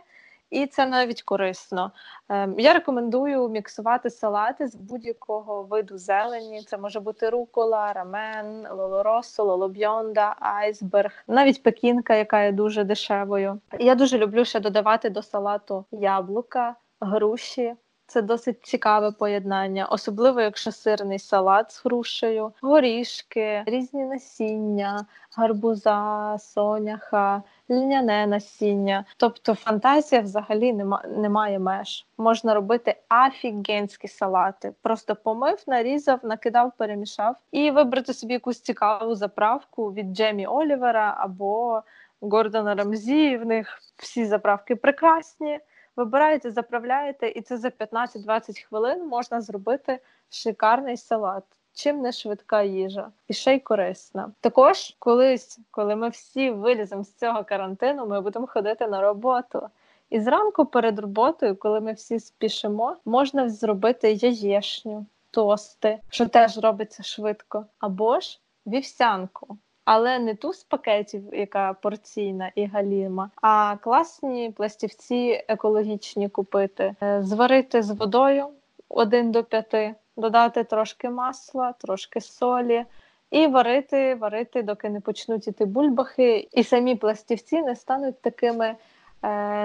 І 0.49 0.65
це 0.65 0.85
навіть 0.85 1.21
корисно. 1.21 1.91
Ем, 2.29 2.59
Я 2.59 2.73
рекомендую 2.73 3.49
міксувати 3.49 4.09
салати 4.09 4.67
з 4.67 4.75
будь-якого 4.75 5.63
виду 5.63 5.97
зелені. 5.97 6.63
Це 6.63 6.77
може 6.77 6.99
бути 6.99 7.29
рукола, 7.29 7.93
рамен, 7.93 8.67
лолоросо, 8.71 9.43
лолобьонда, 9.43 10.35
айсберг, 10.39 11.11
навіть 11.27 11.63
пекінка, 11.63 12.15
яка 12.15 12.43
є 12.43 12.51
дуже 12.51 12.83
дешевою. 12.83 13.61
Я 13.79 13.95
дуже 13.95 14.17
люблю 14.17 14.45
ще 14.45 14.59
додавати 14.59 15.09
до 15.09 15.21
салату 15.21 15.85
яблука, 15.91 16.75
груші. 16.99 17.75
Це 18.09 18.21
досить 18.21 18.65
цікаве 18.65 19.11
поєднання, 19.11 19.85
особливо 19.85 20.41
якщо 20.41 20.71
сирний 20.71 21.19
салат 21.19 21.71
з 21.71 21.85
грушею, 21.85 22.53
горішки, 22.61 23.63
різні 23.65 24.03
насіння, 24.05 25.05
гарбуза, 25.37 26.37
соняха, 26.39 27.43
льняне 27.69 28.27
насіння. 28.27 29.05
Тобто 29.17 29.55
фантазія 29.55 30.21
взагалі 30.21 30.73
нема, 30.73 31.03
немає 31.07 31.59
меж. 31.59 32.05
Можна 32.17 32.53
робити 32.53 32.95
афігенські 33.09 34.07
салати. 34.07 34.73
Просто 34.81 35.15
помив, 35.15 35.63
нарізав, 35.67 36.19
накидав, 36.23 36.71
перемішав 36.77 37.35
і 37.51 37.71
вибрати 37.71 38.13
собі 38.13 38.33
якусь 38.33 38.61
цікаву 38.61 39.15
заправку 39.15 39.93
від 39.93 40.15
Джемі 40.15 40.47
Олівера 40.47 41.15
або 41.17 41.81
Гордона 42.21 42.75
Рамзі. 42.75 43.37
В 43.37 43.45
них 43.45 43.79
всі 43.97 44.25
заправки 44.25 44.75
прекрасні. 44.75 45.59
Вибираєте, 45.95 46.51
заправляєте, 46.51 47.27
і 47.27 47.41
це 47.41 47.57
за 47.57 47.67
15-20 47.67 48.67
хвилин 48.67 49.07
можна 49.07 49.41
зробити 49.41 49.99
шикарний 50.29 50.97
салат. 50.97 51.43
Чим 51.77 52.01
не 52.01 52.11
швидка 52.11 52.63
їжа 52.63 53.11
і 53.27 53.33
ще 53.33 53.55
й 53.55 53.59
корисна. 53.59 54.31
Також 54.41 54.95
колись, 54.99 55.59
коли 55.71 55.95
ми 55.95 56.09
всі 56.09 56.51
виліземо 56.51 57.03
з 57.03 57.13
цього 57.13 57.43
карантину, 57.43 58.07
ми 58.07 58.21
будемо 58.21 58.47
ходити 58.47 58.87
на 58.87 59.01
роботу. 59.01 59.69
І 60.09 60.19
зранку 60.19 60.65
перед 60.65 60.99
роботою, 60.99 61.55
коли 61.55 61.79
ми 61.79 61.93
всі 61.93 62.19
спішимо, 62.19 62.95
можна 63.05 63.49
зробити 63.49 64.13
яєшню, 64.13 65.05
тости, 65.31 65.99
що 66.09 66.27
теж 66.27 66.57
робиться 66.57 67.03
швидко, 67.03 67.65
або 67.79 68.19
ж 68.19 68.39
вівсянку. 68.67 69.57
Але 69.85 70.19
не 70.19 70.35
ту 70.35 70.53
з 70.53 70.63
пакетів, 70.63 71.23
яка 71.33 71.73
порційна 71.73 72.51
і 72.55 72.65
галіма, 72.65 73.29
а 73.41 73.75
класні 73.81 74.51
пластівці 74.51 75.45
екологічні 75.47 76.29
купити, 76.29 76.95
Е, 77.03 77.23
зварити 77.23 77.81
з 77.81 77.91
водою 77.91 78.47
1 78.89 79.31
до 79.31 79.43
5, 79.43 79.95
додати 80.17 80.63
трошки 80.63 81.09
масла, 81.09 81.71
трошки 81.71 82.21
солі. 82.21 82.85
І 83.31 83.47
варити, 83.47 84.15
варити, 84.15 84.63
доки 84.63 84.89
не 84.89 84.99
почнуть 84.99 85.47
іти 85.47 85.65
бульбахи, 85.65 86.47
і 86.51 86.63
самі 86.63 86.95
пластівці 86.95 87.61
не 87.61 87.75
стануть 87.75 88.21
такими 88.21 88.65
е, 88.65 88.77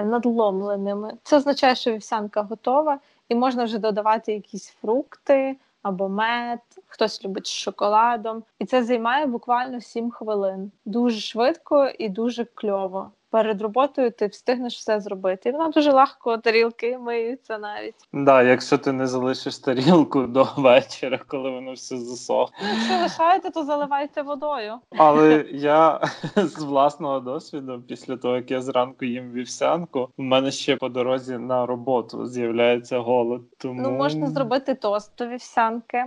надломленими. 0.03 1.13
Це 1.23 1.37
означає, 1.37 1.75
що 1.75 1.91
вівсянка 1.91 2.41
готова, 2.41 2.99
і 3.29 3.35
можна 3.35 3.63
вже 3.63 3.77
додавати 3.77 4.33
якісь 4.33 4.69
фрукти 4.69 5.57
або 5.81 6.09
мед, 6.09 6.59
хтось 6.87 7.25
любить 7.25 7.47
з 7.47 7.51
шоколадом. 7.51 8.43
І 8.59 8.65
це 8.65 8.83
займає 8.83 9.25
буквально 9.25 9.81
7 9.81 10.11
хвилин. 10.11 10.71
Дуже 10.85 11.19
швидко 11.19 11.91
і 11.99 12.09
дуже 12.09 12.45
кльово. 12.45 13.11
Перед 13.33 13.61
роботою 13.61 14.11
ти 14.11 14.27
встигнеш 14.27 14.75
все 14.77 14.99
зробити. 14.99 15.49
І 15.49 15.51
воно 15.51 15.69
дуже 15.69 15.91
легко, 15.91 16.37
тарілки 16.37 16.97
миються 16.97 17.57
навіть. 17.57 17.95
Да, 18.13 18.43
якщо 18.43 18.77
ти 18.77 18.91
не 18.91 19.07
залишиш 19.07 19.57
тарілку 19.57 20.21
до 20.23 20.47
вечора, 20.57 21.19
коли 21.27 21.49
воно 21.49 21.73
все 21.73 21.97
засохне. 21.97 22.57
Ну, 22.61 22.69
Якщо 22.73 22.97
лишаєте, 23.03 23.49
то 23.49 23.63
заливайте 23.63 24.21
водою. 24.21 24.73
Але 24.97 25.45
я 25.51 25.99
з 26.35 26.63
власного 26.63 27.19
досвіду, 27.19 27.83
після 27.87 28.17
того 28.17 28.35
як 28.35 28.51
я 28.51 28.61
зранку 28.61 29.05
їм 29.05 29.31
вівсянку, 29.31 30.09
у 30.17 30.23
мене 30.23 30.51
ще 30.51 30.75
по 30.75 30.89
дорозі 30.89 31.37
на 31.37 31.65
роботу 31.65 32.25
з'являється 32.25 32.99
голод. 32.99 33.41
Тому 33.57 33.81
Ну, 33.81 33.91
можна 33.91 34.27
зробити 34.27 34.75
тост 34.75 35.11
до 35.17 35.27
вівсянки. 35.27 36.05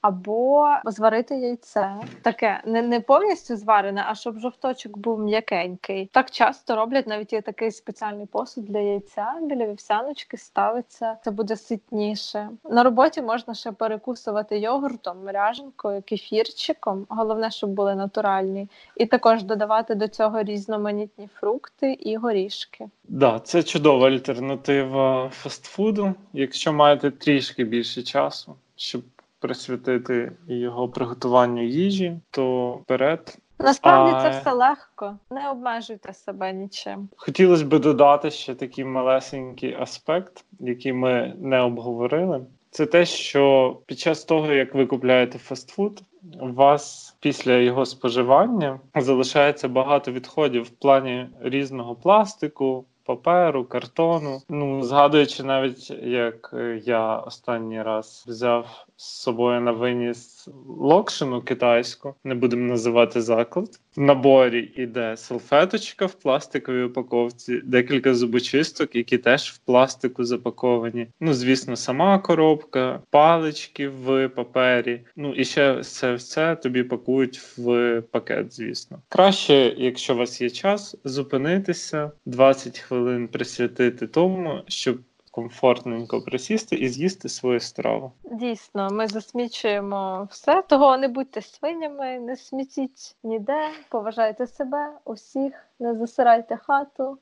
Або 0.00 0.66
зварити 0.84 1.36
яйце, 1.36 1.94
таке 2.22 2.60
не, 2.66 2.82
не 2.82 3.00
повністю 3.00 3.56
зварене, 3.56 4.04
а 4.06 4.14
щоб 4.14 4.38
жовточок 4.38 4.98
був 4.98 5.20
м'якенький. 5.20 6.10
Так 6.12 6.30
часто 6.30 6.76
роблять 6.76 7.06
навіть 7.06 7.32
є 7.32 7.42
такий 7.42 7.70
спеціальний 7.70 8.26
посуд 8.26 8.64
для 8.64 8.78
яйця 8.78 9.34
біля 9.42 9.66
вівсяночки 9.66 10.36
ставиться. 10.36 11.16
Це 11.24 11.30
буде 11.30 11.56
ситніше. 11.56 12.48
На 12.70 12.82
роботі 12.82 13.22
можна 13.22 13.54
ще 13.54 13.72
перекусувати 13.72 14.58
йогуртом, 14.58 15.16
ряженкою, 15.28 16.02
кефірчиком. 16.02 17.06
Головне, 17.08 17.50
щоб 17.50 17.70
були 17.70 17.94
натуральні, 17.94 18.68
і 18.96 19.06
також 19.06 19.42
додавати 19.42 19.94
до 19.94 20.08
цього 20.08 20.42
різноманітні 20.42 21.28
фрукти 21.34 21.92
і 21.92 22.16
горішки. 22.16 22.88
Да, 23.04 23.40
це 23.40 23.62
чудова 23.62 24.08
альтернатива 24.08 25.28
фастфуду. 25.28 26.14
Якщо 26.32 26.72
маєте 26.72 27.10
трішки 27.10 27.64
більше 27.64 28.02
часу, 28.02 28.56
щоб 28.76 29.02
присвятити 29.40 30.32
його 30.48 30.88
приготуванню 30.88 31.64
їжі, 31.64 32.20
то 32.30 32.70
вперед. 32.70 33.38
Насправді 33.58 34.12
А- 34.16 34.22
це 34.22 34.40
все 34.40 34.52
легко. 34.52 35.16
Не 35.30 35.50
обмежуйте 35.50 36.12
себе 36.12 36.52
нічим. 36.52 37.08
Хотілося 37.16 37.64
б 37.64 37.78
додати 37.78 38.30
ще 38.30 38.54
такий 38.54 38.84
малесенький 38.84 39.76
аспект, 39.80 40.44
який 40.60 40.92
ми 40.92 41.34
не 41.38 41.60
обговорили. 41.60 42.40
Це 42.70 42.86
те, 42.86 43.04
що 43.04 43.76
під 43.86 43.98
час 43.98 44.24
того, 44.24 44.52
як 44.52 44.74
ви 44.74 44.86
купляєте 44.86 45.38
фастфуд, 45.38 46.02
у 46.40 46.52
вас 46.52 47.16
після 47.20 47.52
його 47.52 47.86
споживання 47.86 48.80
залишається 48.96 49.68
багато 49.68 50.12
відходів 50.12 50.62
в 50.62 50.70
плані 50.70 51.28
різного 51.40 51.94
пластику, 51.94 52.84
паперу, 53.04 53.64
картону. 53.64 54.42
Ну, 54.48 54.82
згадуючи 54.82 55.42
навіть, 55.42 55.90
як 56.02 56.54
я 56.84 57.16
останній 57.16 57.82
раз 57.82 58.24
взяв 58.28 58.86
з 58.98 59.04
собою 59.04 59.60
на 59.60 59.72
виніс 59.72 60.48
локшину 60.68 61.42
китайську, 61.42 62.14
не 62.24 62.34
будемо 62.34 62.68
називати 62.68 63.20
заклад. 63.22 63.80
В 63.96 64.00
наборі 64.00 64.72
іде 64.76 65.16
салфеточка 65.16 66.06
в 66.06 66.14
пластиковій 66.14 66.82
упаковці, 66.82 67.60
декілька 67.64 68.14
зубочисток, 68.14 68.96
які 68.96 69.18
теж 69.18 69.50
в 69.50 69.58
пластику 69.58 70.24
запаковані. 70.24 71.06
Ну, 71.20 71.34
звісно, 71.34 71.76
сама 71.76 72.18
коробка, 72.18 73.00
палички 73.10 73.88
в 73.88 74.28
папері. 74.28 75.00
Ну 75.16 75.34
і 75.34 75.44
ще 75.44 75.82
це 75.82 76.14
все 76.14 76.56
тобі 76.56 76.82
пакують 76.82 77.38
в 77.38 78.00
пакет, 78.00 78.54
звісно. 78.54 78.98
Краще, 79.08 79.74
якщо 79.76 80.14
у 80.14 80.16
вас 80.16 80.40
є 80.40 80.50
час, 80.50 80.96
зупинитися 81.04 82.10
20 82.26 82.78
хвилин 82.78 83.28
присвятити 83.28 84.06
тому, 84.06 84.60
щоб 84.68 84.98
комфортненько 85.30 86.20
присісти 86.22 86.76
і 86.76 86.88
з'їсти 86.88 87.28
свою 87.28 87.60
страву. 87.60 88.12
Дійсно, 88.24 88.90
ми 88.90 89.06
засмічуємо 89.06 90.28
все. 90.30 90.62
Того 90.62 90.96
не 90.96 91.08
будьте 91.08 91.42
свинями, 91.42 92.18
не 92.18 92.36
смітіть 92.36 93.16
ніде, 93.22 93.70
поважайте 93.88 94.46
себе, 94.46 94.92
усіх, 95.04 95.52
не 95.80 95.94
засирайте 95.94 96.56
хату. 96.56 97.18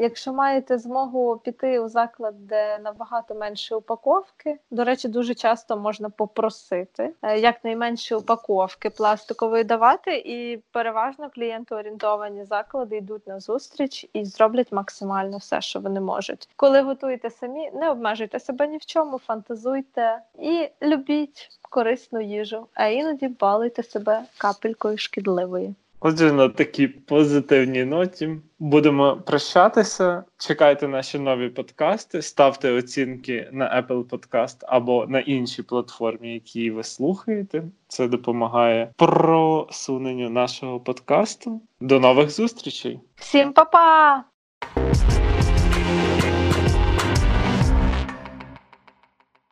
Якщо 0.00 0.32
маєте 0.32 0.78
змогу 0.78 1.40
піти 1.44 1.80
у 1.80 1.88
заклад, 1.88 2.46
де 2.46 2.78
набагато 2.78 3.34
менше 3.34 3.74
упаковки, 3.74 4.58
до 4.70 4.84
речі, 4.84 5.08
дуже 5.08 5.34
часто 5.34 5.76
можна 5.76 6.10
попросити 6.10 7.14
е, 7.22 7.38
якнайменші 7.38 8.14
упаковки 8.14 8.90
пластикової 8.90 9.64
давати, 9.64 10.22
і 10.26 10.62
переважно 10.72 11.30
клієнтоорієнтовані 11.30 12.44
заклади 12.44 12.96
йдуть 12.96 13.26
на 13.26 13.40
зустріч 13.40 14.06
і 14.12 14.24
зроблять 14.24 14.72
максимально 14.72 15.36
все, 15.36 15.60
що 15.60 15.80
вони 15.80 16.00
можуть. 16.00 16.48
Коли 16.56 16.80
готуєте 16.80 17.30
самі, 17.30 17.70
не 17.70 17.90
обмежуйте 17.90 18.40
себе 18.40 18.68
ні 18.68 18.76
в 18.76 18.86
чому, 18.86 19.18
фантазуйте 19.18 20.18
і 20.38 20.68
любіть 20.82 21.48
корисну 21.62 22.20
їжу, 22.20 22.66
а 22.74 22.86
іноді 22.86 23.28
балуйте 23.28 23.82
себе 23.82 24.22
капелькою 24.38 24.98
шкідливої. 24.98 25.74
Отже, 26.00 26.32
на 26.32 26.48
такій 26.48 26.88
позитивній 26.88 27.84
ноті 27.84 28.30
будемо 28.58 29.16
прощатися. 29.16 30.24
Чекайте 30.38 30.88
наші 30.88 31.18
нові 31.18 31.48
подкасти, 31.48 32.22
ставте 32.22 32.72
оцінки 32.72 33.48
на 33.52 33.82
Apple 33.82 34.04
Podcast 34.04 34.56
або 34.62 35.06
на 35.06 35.20
іншій 35.20 35.62
платформі, 35.62 36.34
які 36.34 36.70
ви 36.70 36.84
слухаєте. 36.84 37.62
Це 37.88 38.08
допомагає 38.08 38.92
просуненню 38.96 40.30
нашого 40.30 40.80
подкасту. 40.80 41.62
До 41.80 42.00
нових 42.00 42.30
зустрічей! 42.30 43.00
Всім 43.16 43.52
па-па! 43.52 44.24